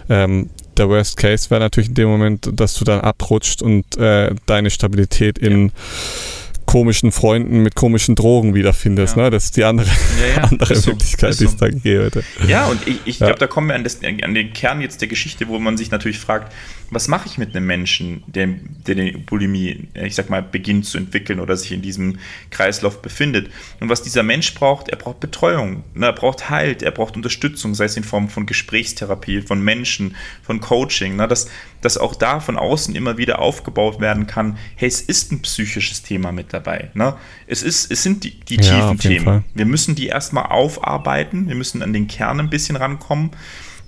[0.09, 3.97] So, ähm, der Worst Case wäre natürlich in dem Moment, dass du dann abrutscht und
[3.97, 6.40] äh, deine Stabilität in ja
[6.71, 9.17] komischen Freunden mit komischen Drogen wiederfindest.
[9.17, 9.25] Ja.
[9.25, 9.31] Ne?
[9.31, 10.43] Das ist die andere, ja, ja.
[10.51, 12.23] andere so, Möglichkeit, die es da gegeben hätte.
[12.47, 15.09] Ja, und ich, ich glaube, da kommen wir an, das, an, den Kern jetzt der
[15.09, 16.53] Geschichte, wo man sich natürlich fragt,
[16.91, 18.49] was mache ich mit einem Menschen, der,
[18.87, 22.19] der die Bulimie, ich sag mal, beginnt zu entwickeln oder sich in diesem
[22.51, 23.51] Kreislauf befindet.
[23.79, 26.07] Und was dieser Mensch braucht, er braucht Betreuung, ne?
[26.07, 30.61] er braucht Halt, er braucht Unterstützung, sei es in Form von Gesprächstherapie, von Menschen, von
[30.61, 31.29] Coaching, ne?
[31.29, 31.49] dass,
[31.81, 36.03] dass auch da von außen immer wieder aufgebaut werden kann, hey, es ist ein psychisches
[36.03, 36.91] Thema mit dabei.
[36.95, 37.15] Ne?
[37.47, 39.25] Es, ist, es sind die, die ja, tiefen Themen.
[39.25, 39.45] Fall.
[39.55, 43.31] Wir müssen die erstmal aufarbeiten, wir müssen an den Kern ein bisschen rankommen.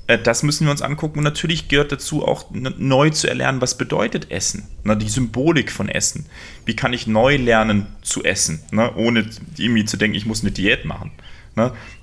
[0.06, 1.18] Äh, das müssen wir uns angucken.
[1.18, 4.64] Und natürlich gehört dazu auch neu zu erlernen, was bedeutet Essen.
[4.84, 6.26] die Symbolik von Essen.
[6.64, 8.60] Wie kann ich neu lernen zu essen,
[8.96, 11.12] ohne irgendwie zu denken, ich muss eine Diät machen.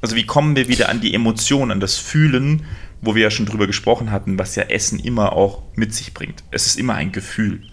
[0.01, 2.65] Also wie kommen wir wieder an die Emotionen, an das Fühlen,
[3.01, 6.43] wo wir ja schon drüber gesprochen hatten, was ja Essen immer auch mit sich bringt.
[6.51, 7.63] Es ist immer ein Gefühl.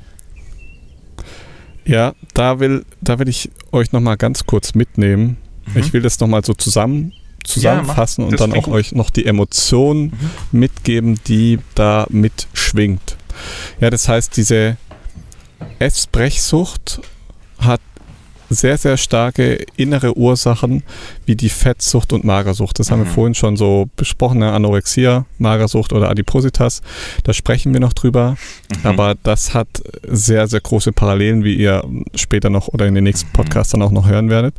[1.84, 5.36] Ja, da will, da will ich euch nochmal ganz kurz mitnehmen.
[5.66, 5.80] Mhm.
[5.80, 7.12] Ich will das nochmal so zusammen
[7.46, 10.30] zusammenfassen ja, und dann auch euch noch die Emotion mhm.
[10.52, 13.16] mitgeben, die da mitschwingt.
[13.80, 14.76] Ja, das heißt, diese
[15.78, 17.00] Essbrechsucht
[17.58, 17.80] hat
[18.50, 20.82] sehr, sehr starke innere Ursachen
[21.24, 22.78] wie die Fettsucht und Magersucht.
[22.78, 22.92] Das mhm.
[22.92, 23.14] haben wir mhm.
[23.14, 24.52] vorhin schon so besprochen, ne?
[24.52, 26.82] Anorexia, Magersucht oder Adipositas.
[27.24, 28.36] Da sprechen wir noch drüber.
[28.82, 28.86] Mhm.
[28.86, 29.68] Aber das hat
[30.06, 31.84] sehr, sehr große Parallelen, wie ihr
[32.14, 33.32] später noch oder in den nächsten mhm.
[33.32, 34.54] Podcasts dann auch noch hören werdet.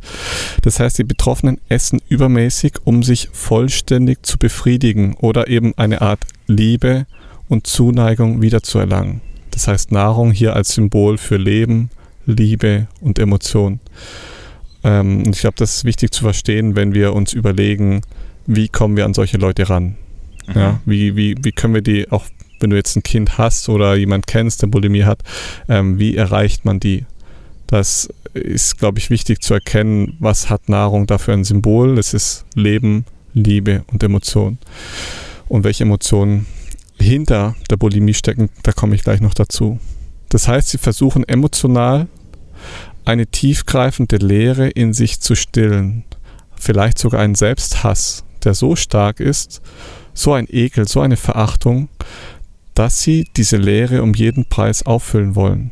[0.62, 6.20] Das heißt, die Betroffenen essen übermäßig, um sich vollständig zu befriedigen oder eben eine Art
[6.46, 7.06] Liebe
[7.48, 9.20] und Zuneigung wiederzuerlangen.
[9.50, 11.90] Das heißt, Nahrung hier als Symbol für Leben,
[12.28, 13.80] Liebe und Emotion.
[14.84, 18.02] Ähm, ich glaube, das ist wichtig zu verstehen, wenn wir uns überlegen,
[18.46, 19.96] wie kommen wir an solche Leute ran.
[20.46, 20.54] Mhm.
[20.54, 22.26] Ja, wie, wie, wie können wir die, auch
[22.60, 25.22] wenn du jetzt ein Kind hast oder jemand kennst, der Bulimie hat,
[25.68, 27.04] ähm, wie erreicht man die?
[27.66, 31.98] Das ist, glaube ich, wichtig zu erkennen, was hat Nahrung dafür ein Symbol.
[31.98, 33.04] Es ist Leben,
[33.34, 34.58] Liebe und Emotion.
[35.48, 36.46] Und welche Emotionen
[36.98, 39.78] hinter der Bulimie stecken, da komme ich gleich noch dazu.
[40.30, 42.06] Das heißt, sie versuchen emotional
[43.08, 46.04] eine tiefgreifende Leere in sich zu stillen,
[46.56, 49.62] vielleicht sogar einen Selbsthass, der so stark ist,
[50.12, 51.88] so ein Ekel, so eine Verachtung,
[52.74, 55.70] dass sie diese Leere um jeden Preis auffüllen wollen,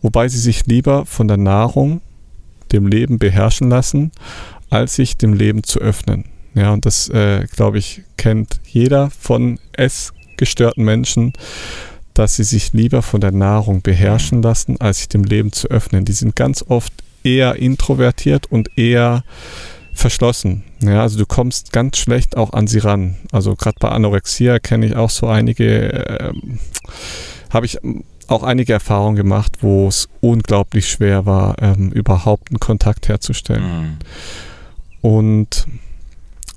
[0.00, 2.00] wobei sie sich lieber von der Nahrung,
[2.72, 4.10] dem Leben beherrschen lassen,
[4.70, 6.24] als sich dem Leben zu öffnen.
[6.54, 11.34] Ja, und das, äh, glaube ich, kennt jeder von essgestörten Menschen,
[12.18, 16.06] dass sie sich lieber von der Nahrung beherrschen lassen, als sich dem Leben zu öffnen.
[16.06, 16.92] Die sind ganz oft
[17.22, 19.22] eher introvertiert und eher
[19.92, 20.64] verschlossen.
[20.80, 23.16] Ja, also du kommst ganz schlecht auch an sie ran.
[23.32, 26.32] Also gerade bei Anorexia kenne ich auch so einige, äh,
[27.50, 27.78] habe ich
[28.28, 33.98] auch einige Erfahrungen gemacht, wo es unglaublich schwer war, ähm, überhaupt einen Kontakt herzustellen.
[35.02, 35.10] Mhm.
[35.10, 35.66] Und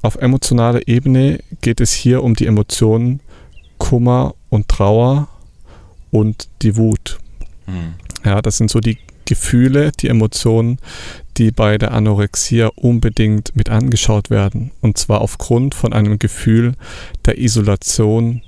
[0.01, 3.19] auf emotionaler Ebene geht es hier um die Emotionen
[3.77, 5.27] Kummer und Trauer
[6.11, 7.19] und die Wut.
[7.67, 7.93] Mhm.
[8.23, 10.79] Ja, das sind so die Gefühle, die Emotionen,
[11.37, 14.71] die bei der Anorexia unbedingt mit angeschaut werden.
[14.81, 16.73] Und zwar aufgrund von einem Gefühl
[17.25, 18.41] der Isolation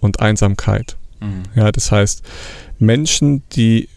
[0.00, 0.96] und Einsamkeit.
[1.20, 1.42] Mhm.
[1.56, 2.22] Ja, das heißt,
[2.78, 3.88] Menschen, die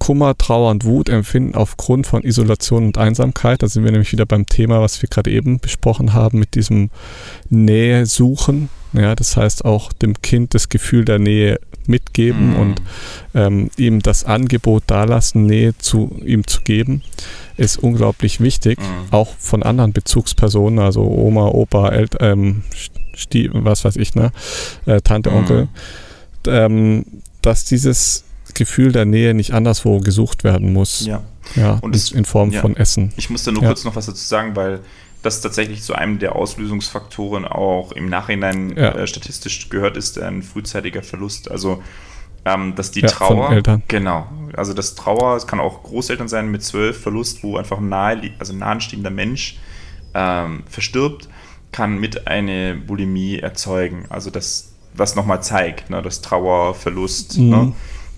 [0.00, 4.26] Kummer, Trauer und Wut empfinden aufgrund von Isolation und Einsamkeit, da sind wir nämlich wieder
[4.26, 6.90] beim Thema, was wir gerade eben besprochen haben, mit diesem
[7.50, 8.70] Nähe suchen.
[8.92, 12.56] Ja, das heißt auch dem Kind das Gefühl der Nähe mitgeben Mhm.
[12.56, 12.82] und
[13.34, 17.02] ähm, ihm das Angebot dalassen, Nähe zu ihm zu geben,
[17.56, 18.78] ist unglaublich wichtig.
[18.80, 19.12] Mhm.
[19.12, 22.62] Auch von anderen Bezugspersonen, also Oma, Opa, El ähm,
[23.14, 24.32] Stie was weiß ich, ne,
[24.86, 25.36] äh, Tante, Mhm.
[25.36, 25.68] Onkel,
[26.46, 27.04] ähm,
[27.42, 28.24] dass dieses
[28.60, 31.06] Gefühl der Nähe nicht anderswo gesucht werden muss.
[31.06, 31.22] Ja.
[31.56, 32.60] Ja, Und es- in Form ja.
[32.60, 33.12] von Essen.
[33.16, 33.68] Ich muss da nur Ja.
[33.70, 34.80] kurz noch was dazu sagen, weil
[35.22, 41.02] das tatsächlich zu einem der Auslösungsfaktoren auch im Nachhinein äh, statistisch gehört, ist ein frühzeitiger
[41.02, 41.50] Verlust.
[41.50, 41.82] Also
[42.44, 43.82] ähm, dass die Trauer, Eltern.
[43.88, 47.88] genau, also das Trauer, es kann auch Großeltern sein mit zwölf Verlust, wo einfach ein
[47.90, 49.58] nahe, also ein nahenstehender Mensch
[50.14, 51.28] ähm, verstirbt,
[51.72, 54.06] kann mit eine Bulimie erzeugen.
[54.08, 57.50] Also das, was nochmal zeigt, ne, das Trauer, Verlust, Mhm.
[57.50, 57.72] ne,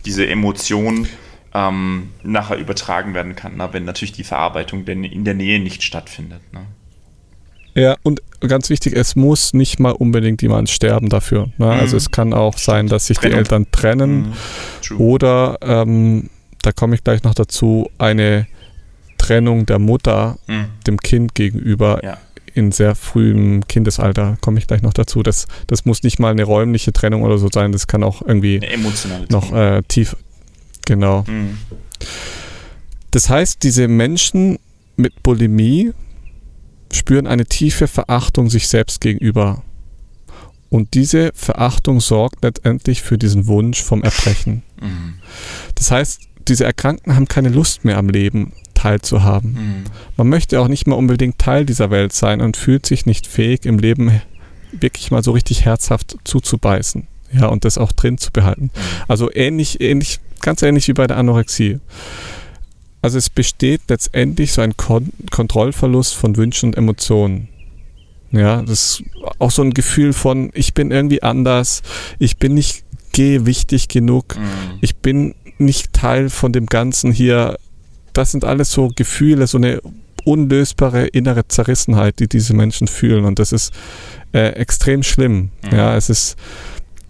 [0.04, 1.06] diese Emotion
[1.54, 5.82] ähm, nachher übertragen werden kann, na, wenn natürlich die Verarbeitung denn in der Nähe nicht
[5.82, 6.40] stattfindet.
[6.52, 6.60] Ne?
[7.74, 11.48] Ja, und ganz wichtig, es muss nicht mal unbedingt jemand sterben dafür.
[11.58, 11.70] Ne?
[11.70, 11.98] Also Mhm.
[11.98, 13.32] es kann auch sein, dass sich Trennung.
[13.34, 14.34] die Eltern trennen
[14.90, 15.00] Mhm.
[15.00, 16.28] Oder, ähm,
[16.62, 18.46] da komme ich gleich noch dazu, eine
[19.18, 20.66] Trennung der Mutter Mhm.
[20.86, 22.18] dem Kind gegenüber Ja.
[22.54, 25.22] In sehr frühem Kindesalter, komme ich gleich noch dazu.
[25.22, 28.60] Das, das muss nicht mal eine räumliche Trennung oder so sein, das kann auch irgendwie
[29.30, 30.16] noch äh, tief,
[30.86, 31.24] genau.
[31.26, 31.58] Mhm.
[33.10, 34.58] Das heißt, diese Menschen
[34.96, 35.92] mit Bulimie
[36.92, 39.62] spüren eine tiefe Verachtung sich selbst gegenüber.
[40.68, 44.62] Und diese Verachtung sorgt letztendlich für diesen Wunsch vom Erbrechen.
[44.80, 45.14] Mhm.
[45.74, 48.52] Das heißt, diese Erkrankten haben keine Lust mehr am Leben
[48.82, 49.52] teilzuhaben.
[49.52, 49.84] Mhm.
[50.16, 53.64] Man möchte auch nicht mehr unbedingt Teil dieser Welt sein und fühlt sich nicht fähig,
[53.64, 54.20] im Leben
[54.72, 57.06] wirklich mal so richtig herzhaft zuzubeißen.
[57.32, 58.70] Ja, und das auch drin zu behalten.
[59.08, 61.78] Also ähnlich, ähnlich, ganz ähnlich wie bei der Anorexie.
[63.00, 67.48] Also es besteht letztendlich so ein Kon Kontrollverlust von Wünschen und Emotionen.
[68.32, 68.70] Ja, das
[69.00, 69.02] ist
[69.38, 71.82] auch so ein Gefühl von, ich bin irgendwie anders,
[72.18, 74.78] ich bin nicht gewichtig genug, Mhm.
[74.80, 77.56] ich bin nicht Teil von dem Ganzen hier.
[78.12, 79.80] Das sind alles so Gefühle, so eine
[80.24, 83.24] unlösbare innere Zerrissenheit, die diese Menschen fühlen.
[83.24, 83.72] Und das ist
[84.32, 85.50] äh, extrem schlimm.
[85.70, 85.76] Mhm.
[85.76, 86.36] Ja, es ist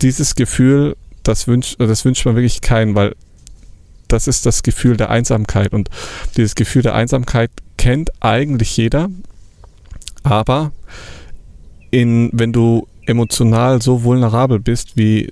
[0.01, 3.15] dieses Gefühl, das wünscht, das wünscht man wirklich keinen, weil
[4.09, 5.73] das ist das Gefühl der Einsamkeit.
[5.73, 5.89] Und
[6.37, 9.09] dieses Gefühl der Einsamkeit kennt eigentlich jeder.
[10.23, 10.73] Aber
[11.91, 15.29] in, wenn du emotional so vulnerabel bist, wie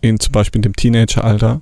[0.00, 1.60] in zum Beispiel in dem Teenageralter, Mhm.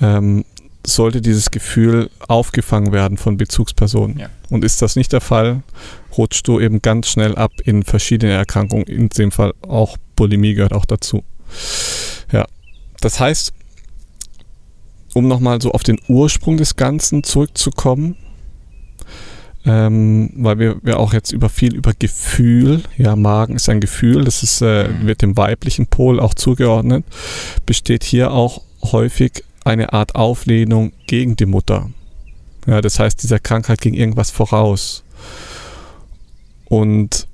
[0.00, 0.44] ähm,
[0.86, 4.18] sollte dieses Gefühl aufgefangen werden von Bezugspersonen.
[4.18, 4.30] Ja.
[4.50, 5.62] Und ist das nicht der Fall,
[6.16, 8.86] rutschst du eben ganz schnell ab in verschiedene Erkrankungen.
[8.86, 11.22] In dem Fall auch Bulimie gehört auch dazu.
[12.32, 12.46] Ja,
[13.00, 13.52] das heißt,
[15.14, 18.16] um nochmal so auf den Ursprung des Ganzen zurückzukommen,
[19.64, 24.24] ähm, weil wir, wir auch jetzt über viel über Gefühl, ja, Magen ist ein Gefühl,
[24.24, 25.06] das ist, äh, Mhm.
[25.06, 27.04] wird dem weiblichen Pol auch zugeordnet,
[27.66, 31.90] besteht hier auch häufig eine Art Auflehnung gegen die Mutter.
[32.66, 35.04] Ja, das heißt, dieser Krankheit ging irgendwas voraus.
[36.66, 37.26] Und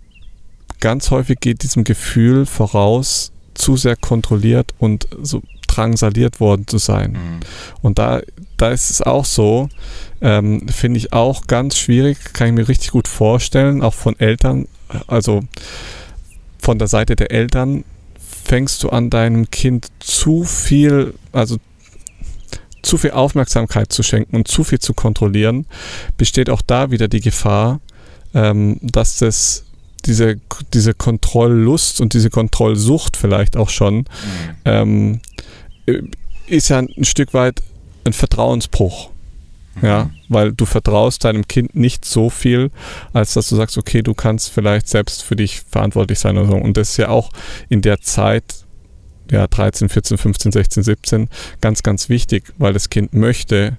[0.80, 7.12] ganz häufig geht diesem Gefühl voraus, zu sehr kontrolliert und so drangsaliert worden zu sein.
[7.12, 7.41] Mhm.
[7.82, 8.20] Und da,
[8.57, 9.68] da ist es auch so,
[10.20, 14.66] ähm, finde ich auch ganz schwierig, kann ich mir richtig gut vorstellen, auch von Eltern,
[15.07, 15.43] also
[16.59, 17.85] von der Seite der Eltern,
[18.45, 21.57] fängst du an, deinem Kind zu viel, also
[22.85, 25.66] zu viel Aufmerksamkeit zu schenken und zu viel zu kontrollieren,
[26.16, 27.80] besteht auch da wieder die Gefahr,
[28.35, 29.64] ähm, dass das
[30.07, 30.37] diese,
[30.72, 34.05] diese Kontrolllust und diese Kontrollsucht vielleicht auch schon Mhm.
[34.64, 35.20] ähm,
[35.87, 36.03] äh,
[36.47, 37.62] ist ja ein Stück weit
[38.05, 39.11] ein Vertrauensbruch.
[39.82, 42.70] Ja, weil du vertraust deinem Kind nicht so viel,
[43.12, 46.55] als dass du sagst, okay, du kannst vielleicht selbst für dich verantwortlich sein oder so.
[46.55, 47.30] Und das ist ja auch
[47.68, 48.64] in der Zeit,
[49.31, 51.29] ja, 13, 14, 15, 16, 17,
[51.61, 53.79] ganz, ganz wichtig, weil das Kind möchte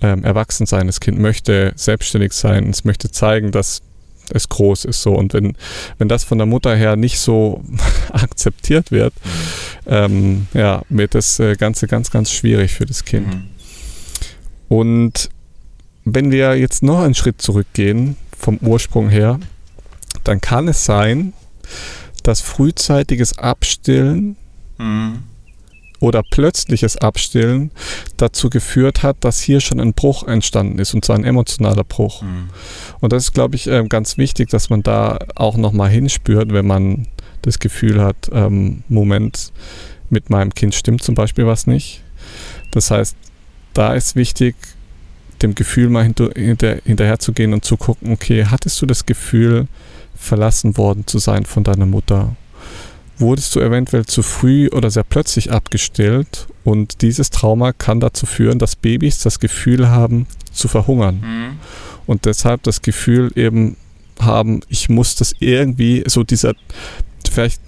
[0.00, 3.82] ähm, erwachsen sein, das Kind möchte selbstständig sein, es möchte zeigen, dass
[4.30, 5.14] es groß ist so.
[5.14, 5.56] Und wenn,
[5.98, 7.62] wenn das von der Mutter her nicht so
[8.12, 9.14] akzeptiert wird,
[9.86, 13.26] ähm, ja, wird das äh, Ganze ganz, ganz schwierig für das Kind.
[13.28, 13.44] Mhm.
[14.68, 15.30] Und
[16.04, 19.38] wenn wir jetzt noch einen Schritt zurückgehen vom Ursprung her,
[20.24, 21.32] dann kann es sein,
[22.26, 24.36] dass frühzeitiges Abstillen
[24.78, 25.20] mhm.
[26.00, 27.70] oder plötzliches Abstillen
[28.16, 32.22] dazu geführt hat, dass hier schon ein Bruch entstanden ist, und zwar ein emotionaler Bruch.
[32.22, 32.48] Mhm.
[32.98, 36.66] Und das ist, glaube ich, ähm, ganz wichtig, dass man da auch nochmal hinspürt, wenn
[36.66, 37.06] man
[37.42, 39.52] das Gefühl hat, ähm, Moment,
[40.10, 42.02] mit meinem Kind stimmt zum Beispiel was nicht.
[42.72, 43.16] Das heißt,
[43.72, 44.56] da ist wichtig,
[45.42, 49.06] dem Gefühl mal hinter, hinter, hinterher zu gehen und zu gucken, okay, hattest du das
[49.06, 49.68] Gefühl,
[50.16, 52.34] verlassen worden zu sein von deiner Mutter?
[53.18, 56.48] Wurdest du eventuell zu früh oder sehr plötzlich abgestillt?
[56.64, 61.20] Und dieses Trauma kann dazu führen, dass Babys das Gefühl haben, zu verhungern.
[61.20, 61.58] Mhm.
[62.06, 63.76] Und deshalb das Gefühl eben
[64.20, 66.54] haben, ich muss das irgendwie, so dieser,
[67.30, 67.60] vielleicht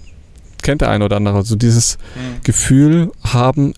[0.61, 2.43] kennt der eine oder andere, so dieses mhm.
[2.43, 3.73] Gefühl haben,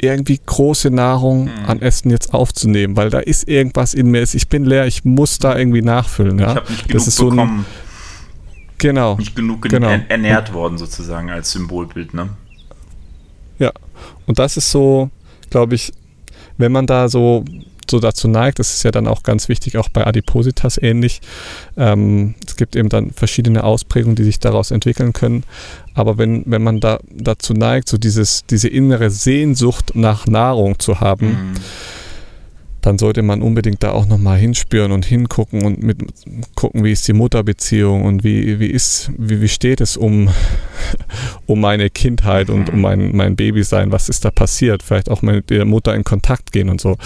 [0.00, 1.66] irgendwie große Nahrung mhm.
[1.66, 5.38] an Essen jetzt aufzunehmen, weil da ist irgendwas in mir, ich bin leer, ich muss
[5.38, 6.38] da irgendwie nachfüllen.
[6.38, 6.52] Ja?
[6.52, 7.60] Ich habe nicht genug das ist so bekommen.
[7.60, 7.87] Ein,
[8.78, 9.16] genau.
[9.16, 9.88] Nicht genug genau.
[10.08, 12.30] ernährt worden sozusagen als Symbolbild, ne?
[13.58, 13.72] Ja,
[14.26, 15.10] und das ist so,
[15.50, 15.92] glaube ich,
[16.56, 17.44] wenn man da so
[17.90, 21.22] so dazu neigt, das ist ja dann auch ganz wichtig, auch bei Adipositas ähnlich.
[21.76, 25.44] Ähm, es gibt eben dann verschiedene Ausprägungen, die sich daraus entwickeln können.
[25.94, 31.00] Aber wenn, wenn man da dazu neigt, so dieses, diese innere Sehnsucht nach Nahrung zu
[31.00, 31.54] haben, mhm
[32.80, 35.98] dann sollte man unbedingt da auch nochmal hinspüren und hingucken und mit
[36.54, 40.28] gucken, wie ist die Mutterbeziehung und wie, wie ist, wie, wie steht es um,
[41.46, 45.50] um meine Kindheit und um mein, mein Babysein, was ist da passiert, vielleicht auch mit
[45.50, 46.96] der Mutter in Kontakt gehen und so,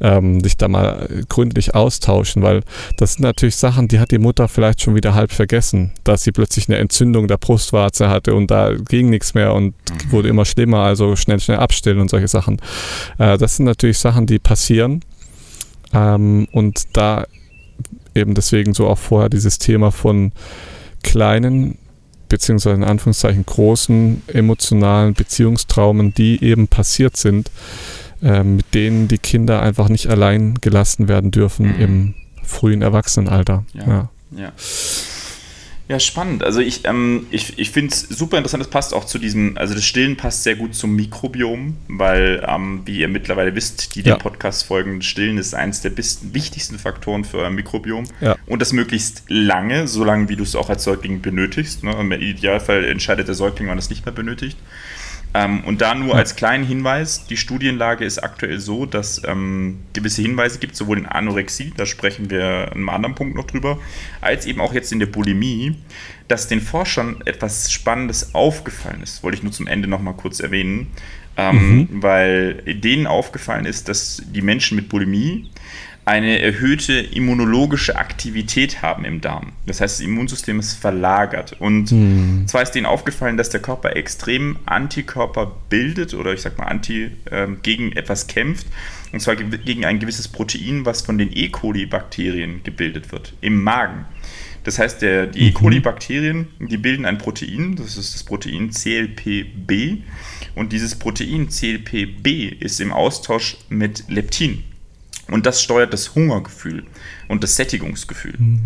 [0.00, 2.60] ähm, sich da mal gründlich austauschen, weil
[2.98, 6.32] das sind natürlich Sachen, die hat die Mutter vielleicht schon wieder halb vergessen, dass sie
[6.32, 10.12] plötzlich eine Entzündung der Brustwarze hatte und da ging nichts mehr und mhm.
[10.12, 12.60] wurde immer schlimmer, also schnell, schnell abstillen und solche Sachen.
[13.18, 15.02] Äh, das sind natürlich Sachen, die passieren
[15.92, 17.26] ähm, und da
[18.14, 20.32] eben deswegen so auch vorher dieses Thema von
[21.02, 21.78] kleinen
[22.28, 27.50] beziehungsweise in Anführungszeichen großen emotionalen Beziehungstraumen, die eben passiert sind,
[28.22, 31.80] äh, mit denen die Kinder einfach nicht allein gelassen werden dürfen mhm.
[31.80, 33.64] im frühen Erwachsenenalter.
[33.74, 33.86] Ja.
[33.86, 34.10] ja.
[34.34, 34.52] ja.
[35.92, 36.42] Ja, spannend.
[36.42, 39.74] Also ich, ähm, ich, ich finde es super interessant, das passt auch zu diesem, also
[39.74, 44.14] das Stillen passt sehr gut zum Mikrobiom, weil, ähm, wie ihr mittlerweile wisst, die ja.
[44.14, 48.06] dem Podcast folgen, Stillen ist eines der wichtigsten Faktoren für euer Mikrobiom.
[48.22, 48.36] Ja.
[48.46, 51.84] Und das möglichst lange, so lange wie du es auch als Säugling benötigst.
[51.84, 51.94] Ne?
[52.00, 54.56] Im Idealfall entscheidet der Säugling, wann es nicht mehr benötigt.
[55.34, 60.20] Ähm, und da nur als kleinen Hinweis, die Studienlage ist aktuell so, dass ähm, gewisse
[60.22, 63.78] Hinweise gibt, sowohl in Anorexie, da sprechen wir an einem anderen Punkt noch drüber,
[64.20, 65.76] als eben auch jetzt in der Bulimie,
[66.28, 69.22] dass den Forschern etwas Spannendes aufgefallen ist.
[69.22, 70.88] Wollte ich nur zum Ende nochmal kurz erwähnen.
[71.34, 72.02] Ähm, mhm.
[72.02, 75.48] Weil denen aufgefallen ist, dass die Menschen mit Bulimie
[76.04, 79.52] eine erhöhte immunologische Aktivität haben im Darm.
[79.66, 81.54] Das heißt, das Immunsystem ist verlagert.
[81.60, 82.44] Und hm.
[82.46, 87.10] zwar ist denen aufgefallen, dass der Körper extrem Antikörper bildet oder ich sag mal Anti
[87.30, 88.66] äh, gegen etwas kämpft.
[89.12, 91.50] Und zwar gegen ein gewisses Protein, was von den E.
[91.50, 94.06] coli-Bakterien gebildet wird im Magen.
[94.64, 95.50] Das heißt, der, die E.
[95.50, 95.54] Mhm.
[95.54, 99.98] coli-Bakterien, die bilden ein Protein, das ist das Protein CLPB.
[100.54, 104.64] Und dieses Protein CLPB ist im Austausch mit Leptin.
[105.28, 106.84] Und das steuert das Hungergefühl
[107.28, 108.34] und das Sättigungsgefühl.
[108.38, 108.60] Mhm.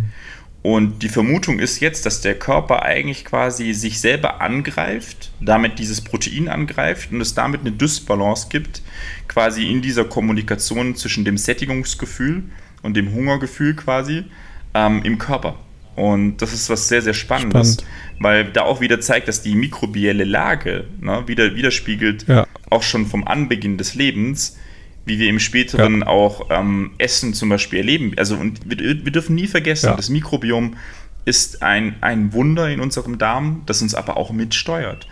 [0.62, 6.00] Und die Vermutung ist jetzt, dass der Körper eigentlich quasi sich selber angreift, damit dieses
[6.00, 8.82] Protein angreift und es damit eine Dysbalance gibt,
[9.28, 12.42] quasi in dieser Kommunikation zwischen dem Sättigungsgefühl
[12.82, 14.24] und dem Hungergefühl quasi
[14.74, 15.56] ähm, im Körper.
[15.94, 17.92] Und das ist was sehr, sehr Spannendes, Spannend.
[18.18, 22.46] weil da auch wieder zeigt, dass die mikrobielle Lage ne, wieder widerspiegelt, ja.
[22.70, 24.58] auch schon vom Anbeginn des Lebens,
[25.06, 26.06] wie wir im späteren ja.
[26.08, 28.12] auch ähm, Essen zum Beispiel erleben.
[28.16, 29.96] Also und wir, wir dürfen nie vergessen, ja.
[29.96, 30.76] das Mikrobiom
[31.24, 35.08] ist ein, ein Wunder in unserem Darm, das uns aber auch mitsteuert.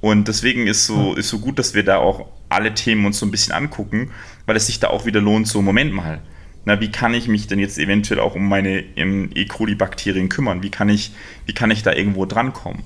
[0.00, 3.26] Und deswegen ist so, ist so gut, dass wir da auch alle Themen uns so
[3.26, 4.10] ein bisschen angucken,
[4.46, 6.20] weil es sich da auch wieder lohnt, so Moment mal.
[6.64, 9.44] Na, wie kann ich mich denn jetzt eventuell auch um meine E.
[9.46, 10.62] coli-Bakterien kümmern?
[10.62, 11.12] Wie kann ich,
[11.46, 12.82] wie kann ich da irgendwo drankommen?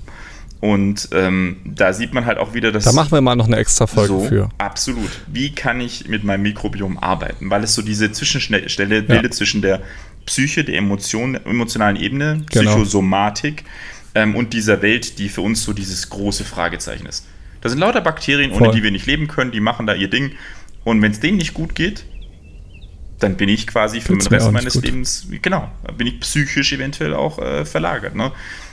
[0.59, 2.85] Und ähm, da sieht man halt auch wieder, dass.
[2.85, 4.49] Da machen wir mal noch eine extra Folge so, für.
[4.57, 5.09] Absolut.
[5.27, 7.49] Wie kann ich mit meinem Mikrobiom arbeiten?
[7.49, 9.37] Weil es so diese Zwischenstelle bildet ja.
[9.37, 9.81] zwischen der
[10.25, 12.71] Psyche, der Emotion, emotionalen Ebene, genau.
[12.71, 13.65] Psychosomatik
[14.15, 17.25] ähm, und dieser Welt, die für uns so dieses große Fragezeichen ist.
[17.61, 18.63] Da sind lauter Bakterien, Voll.
[18.63, 20.31] ohne die wir nicht leben können, die machen da ihr Ding.
[20.83, 22.05] Und wenn es denen nicht gut geht,
[23.19, 24.85] dann bin ich quasi für den Rest meines gut.
[24.85, 28.15] Lebens, genau, bin ich psychisch eventuell auch äh, verlagert.
[28.15, 28.31] Ne?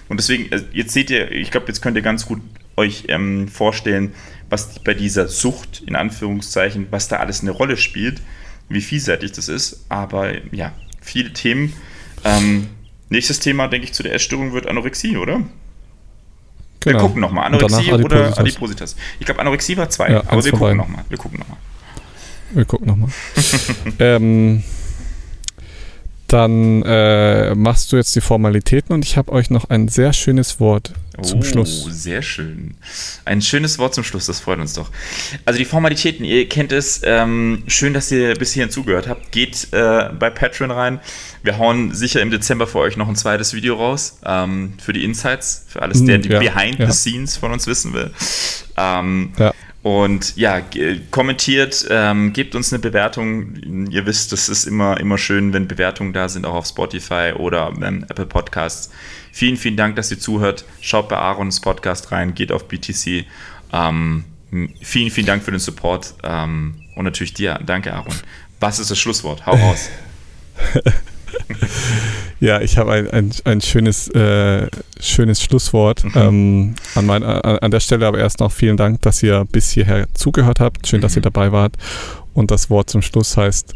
[0.08, 2.40] Und deswegen, äh, jetzt seht ihr, ich glaube, jetzt könnt ihr ganz gut
[2.76, 4.14] euch ähm, vorstellen,
[4.50, 8.20] was bei dieser Sucht, in Anführungszeichen, was da alles eine Rolle spielt,
[8.68, 9.84] wie vielseitig das ist.
[9.88, 11.72] Aber ja, viele Themen.
[12.24, 12.68] Ähm,
[13.08, 15.42] nächstes Thema, denke ich, zu der Essstörung wird Anorexie, oder?
[16.80, 16.98] Genau.
[16.98, 17.46] Wir gucken nochmal.
[17.46, 18.96] Anorexie oder Adipositas.
[19.18, 21.04] Ich glaube, Anorexie war zwei, ja, aber wir gucken nochmal.
[21.08, 21.58] Wir gucken nochmal.
[22.52, 23.10] Wir gucken nochmal.
[23.98, 24.62] ähm,
[26.34, 30.58] dann äh, machst du jetzt die Formalitäten und ich habe euch noch ein sehr schönes
[30.58, 31.84] Wort zum oh, Schluss.
[31.84, 32.74] Sehr schön.
[33.24, 34.90] Ein schönes Wort zum Schluss, das freut uns doch.
[35.44, 37.02] Also die Formalitäten, ihr kennt es.
[37.04, 39.30] Ähm, schön, dass ihr bis hierhin zugehört habt.
[39.30, 40.98] Geht äh, bei Patreon rein.
[41.44, 45.04] Wir hauen sicher im Dezember für euch noch ein zweites Video raus ähm, für die
[45.04, 46.90] Insights, für alles, der hm, die ja, Behind ja.
[46.90, 48.10] the Scenes von uns wissen will.
[48.76, 49.53] Ähm, ja.
[49.84, 50.62] Und ja,
[51.10, 53.88] kommentiert, ähm, gebt uns eine Bewertung.
[53.90, 57.70] Ihr wisst, das ist immer, immer schön, wenn Bewertungen da sind, auch auf Spotify oder
[57.82, 58.90] ähm, Apple Podcasts.
[59.30, 60.64] Vielen, vielen Dank, dass ihr zuhört.
[60.80, 63.26] Schaut bei Aarons Podcast rein, geht auf BTC.
[63.74, 64.24] Ähm,
[64.80, 66.14] vielen, vielen Dank für den Support.
[66.22, 67.60] Ähm, und natürlich dir.
[67.66, 68.14] Danke, Aaron.
[68.60, 69.44] Was ist das Schlusswort?
[69.44, 69.90] Hau raus.
[72.40, 74.68] ja, ich habe ein, ein, ein schönes, äh,
[75.00, 76.04] schönes Schlusswort.
[76.04, 76.12] Mhm.
[76.14, 79.70] Ähm, an, mein, an, an, der Stelle aber erst noch vielen Dank, dass ihr bis
[79.70, 80.86] hierher zugehört habt.
[80.86, 81.02] Schön, mhm.
[81.02, 81.24] dass ihr mhm.
[81.24, 81.76] dabei wart.
[82.32, 83.74] Und das Wort zum Schluss heißt,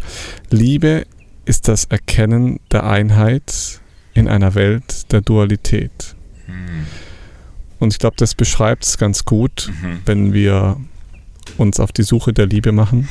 [0.51, 1.07] Liebe
[1.45, 3.81] ist das Erkennen der Einheit
[4.15, 6.17] in einer Welt der Dualität.
[6.47, 6.87] Mhm.
[7.79, 10.01] Und ich glaube, das beschreibt es ganz gut, mhm.
[10.05, 10.77] wenn wir
[11.57, 13.09] uns auf die Suche der Liebe machen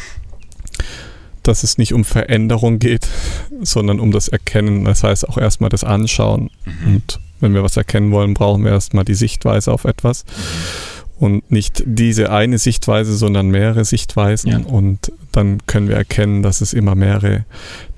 [1.48, 3.08] dass es nicht um Veränderung geht,
[3.62, 4.86] sondern um das Erkennen.
[4.86, 6.50] Das heißt auch erstmal das Anschauen.
[6.66, 6.96] Mhm.
[6.96, 10.26] Und wenn wir was erkennen wollen, brauchen wir erstmal die Sichtweise auf etwas.
[10.26, 10.32] Mhm.
[11.20, 14.52] Und nicht diese eine Sichtweise, sondern mehrere Sichtweisen.
[14.52, 14.60] Ja.
[14.60, 17.46] Und dann können wir erkennen, dass es immer mehrere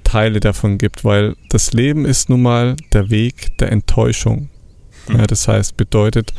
[0.04, 4.50] Teile davon gibt, weil das Leben ist nun mal der Weg der Enttäuschung.
[5.08, 5.18] Mhm.
[5.18, 6.34] Ja, das heißt, bedeutet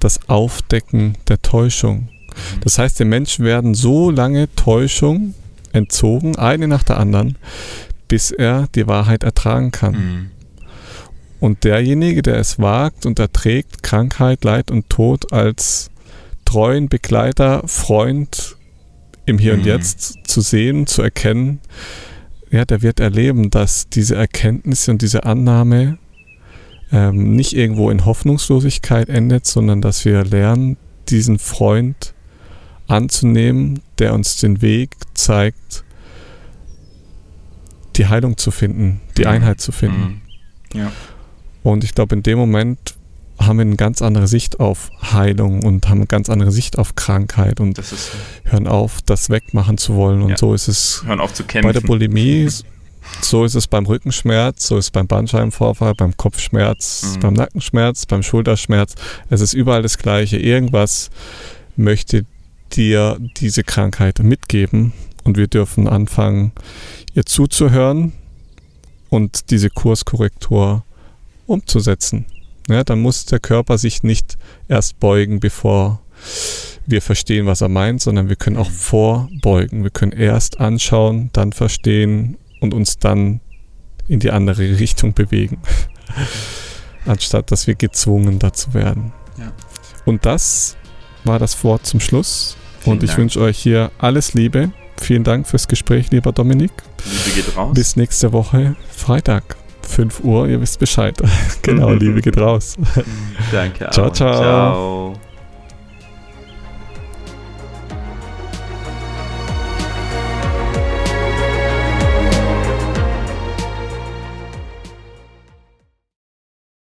[0.00, 2.08] das Aufdecken der Täuschung.
[2.08, 2.60] Mhm.
[2.62, 5.34] Das heißt, den Menschen werden so lange Täuschung
[5.74, 7.36] entzogen, eine nach der anderen,
[8.08, 9.94] bis er die Wahrheit ertragen kann.
[9.94, 10.30] Mhm.
[11.40, 15.90] Und derjenige, der es wagt und erträgt Krankheit, Leid und Tod als
[16.44, 18.56] treuen Begleiter, Freund
[19.26, 19.60] im Hier mhm.
[19.60, 21.60] und Jetzt zu sehen, zu erkennen,
[22.50, 25.98] ja, der wird erleben, dass diese Erkenntnisse und diese Annahme
[26.92, 30.76] ähm, nicht irgendwo in Hoffnungslosigkeit endet, sondern dass wir lernen,
[31.08, 32.13] diesen Freund
[32.86, 35.84] anzunehmen, der uns den Weg zeigt,
[37.96, 39.28] die Heilung zu finden, die mhm.
[39.28, 40.22] Einheit zu finden.
[40.72, 40.78] Mhm.
[40.78, 40.92] Ja.
[41.62, 42.94] Und ich glaube, in dem Moment
[43.38, 46.94] haben wir eine ganz andere Sicht auf Heilung und haben eine ganz andere Sicht auf
[46.94, 47.80] Krankheit und
[48.44, 50.22] hören auf, das wegmachen zu wollen.
[50.22, 50.36] Und ja.
[50.36, 51.68] so ist es hören auf zu kämpfen.
[51.68, 52.48] bei der Bulimie,
[53.20, 57.20] so ist es beim Rückenschmerz, so ist es beim Bandscheibenvorfall, beim Kopfschmerz, mhm.
[57.20, 58.94] beim Nackenschmerz, beim Schulterschmerz.
[59.30, 60.38] Es ist überall das Gleiche.
[60.38, 61.10] Irgendwas
[61.76, 62.24] möchte
[62.76, 64.92] dir diese Krankheit mitgeben
[65.24, 66.52] und wir dürfen anfangen,
[67.14, 68.12] ihr zuzuhören
[69.10, 70.84] und diese Kurskorrektur
[71.46, 72.26] umzusetzen.
[72.68, 76.00] Ja, dann muss der Körper sich nicht erst beugen, bevor
[76.86, 79.82] wir verstehen, was er meint, sondern wir können auch vorbeugen.
[79.82, 83.40] Wir können erst anschauen, dann verstehen und uns dann
[84.08, 85.58] in die andere Richtung bewegen,
[87.06, 89.12] anstatt dass wir gezwungen dazu werden.
[89.38, 89.52] Ja.
[90.04, 90.76] Und das
[91.24, 92.56] war das Wort zum Schluss.
[92.84, 94.70] Vielen und ich wünsche euch hier alles Liebe.
[95.00, 96.70] Vielen Dank fürs Gespräch, lieber Dominik.
[97.04, 97.74] Liebe geht raus.
[97.74, 100.48] Bis nächste Woche, Freitag, 5 Uhr.
[100.48, 101.16] Ihr wisst Bescheid.
[101.62, 102.76] genau, Liebe geht raus.
[103.50, 103.88] Danke.
[103.90, 104.34] Ciao, ciao.
[104.34, 105.14] ciao.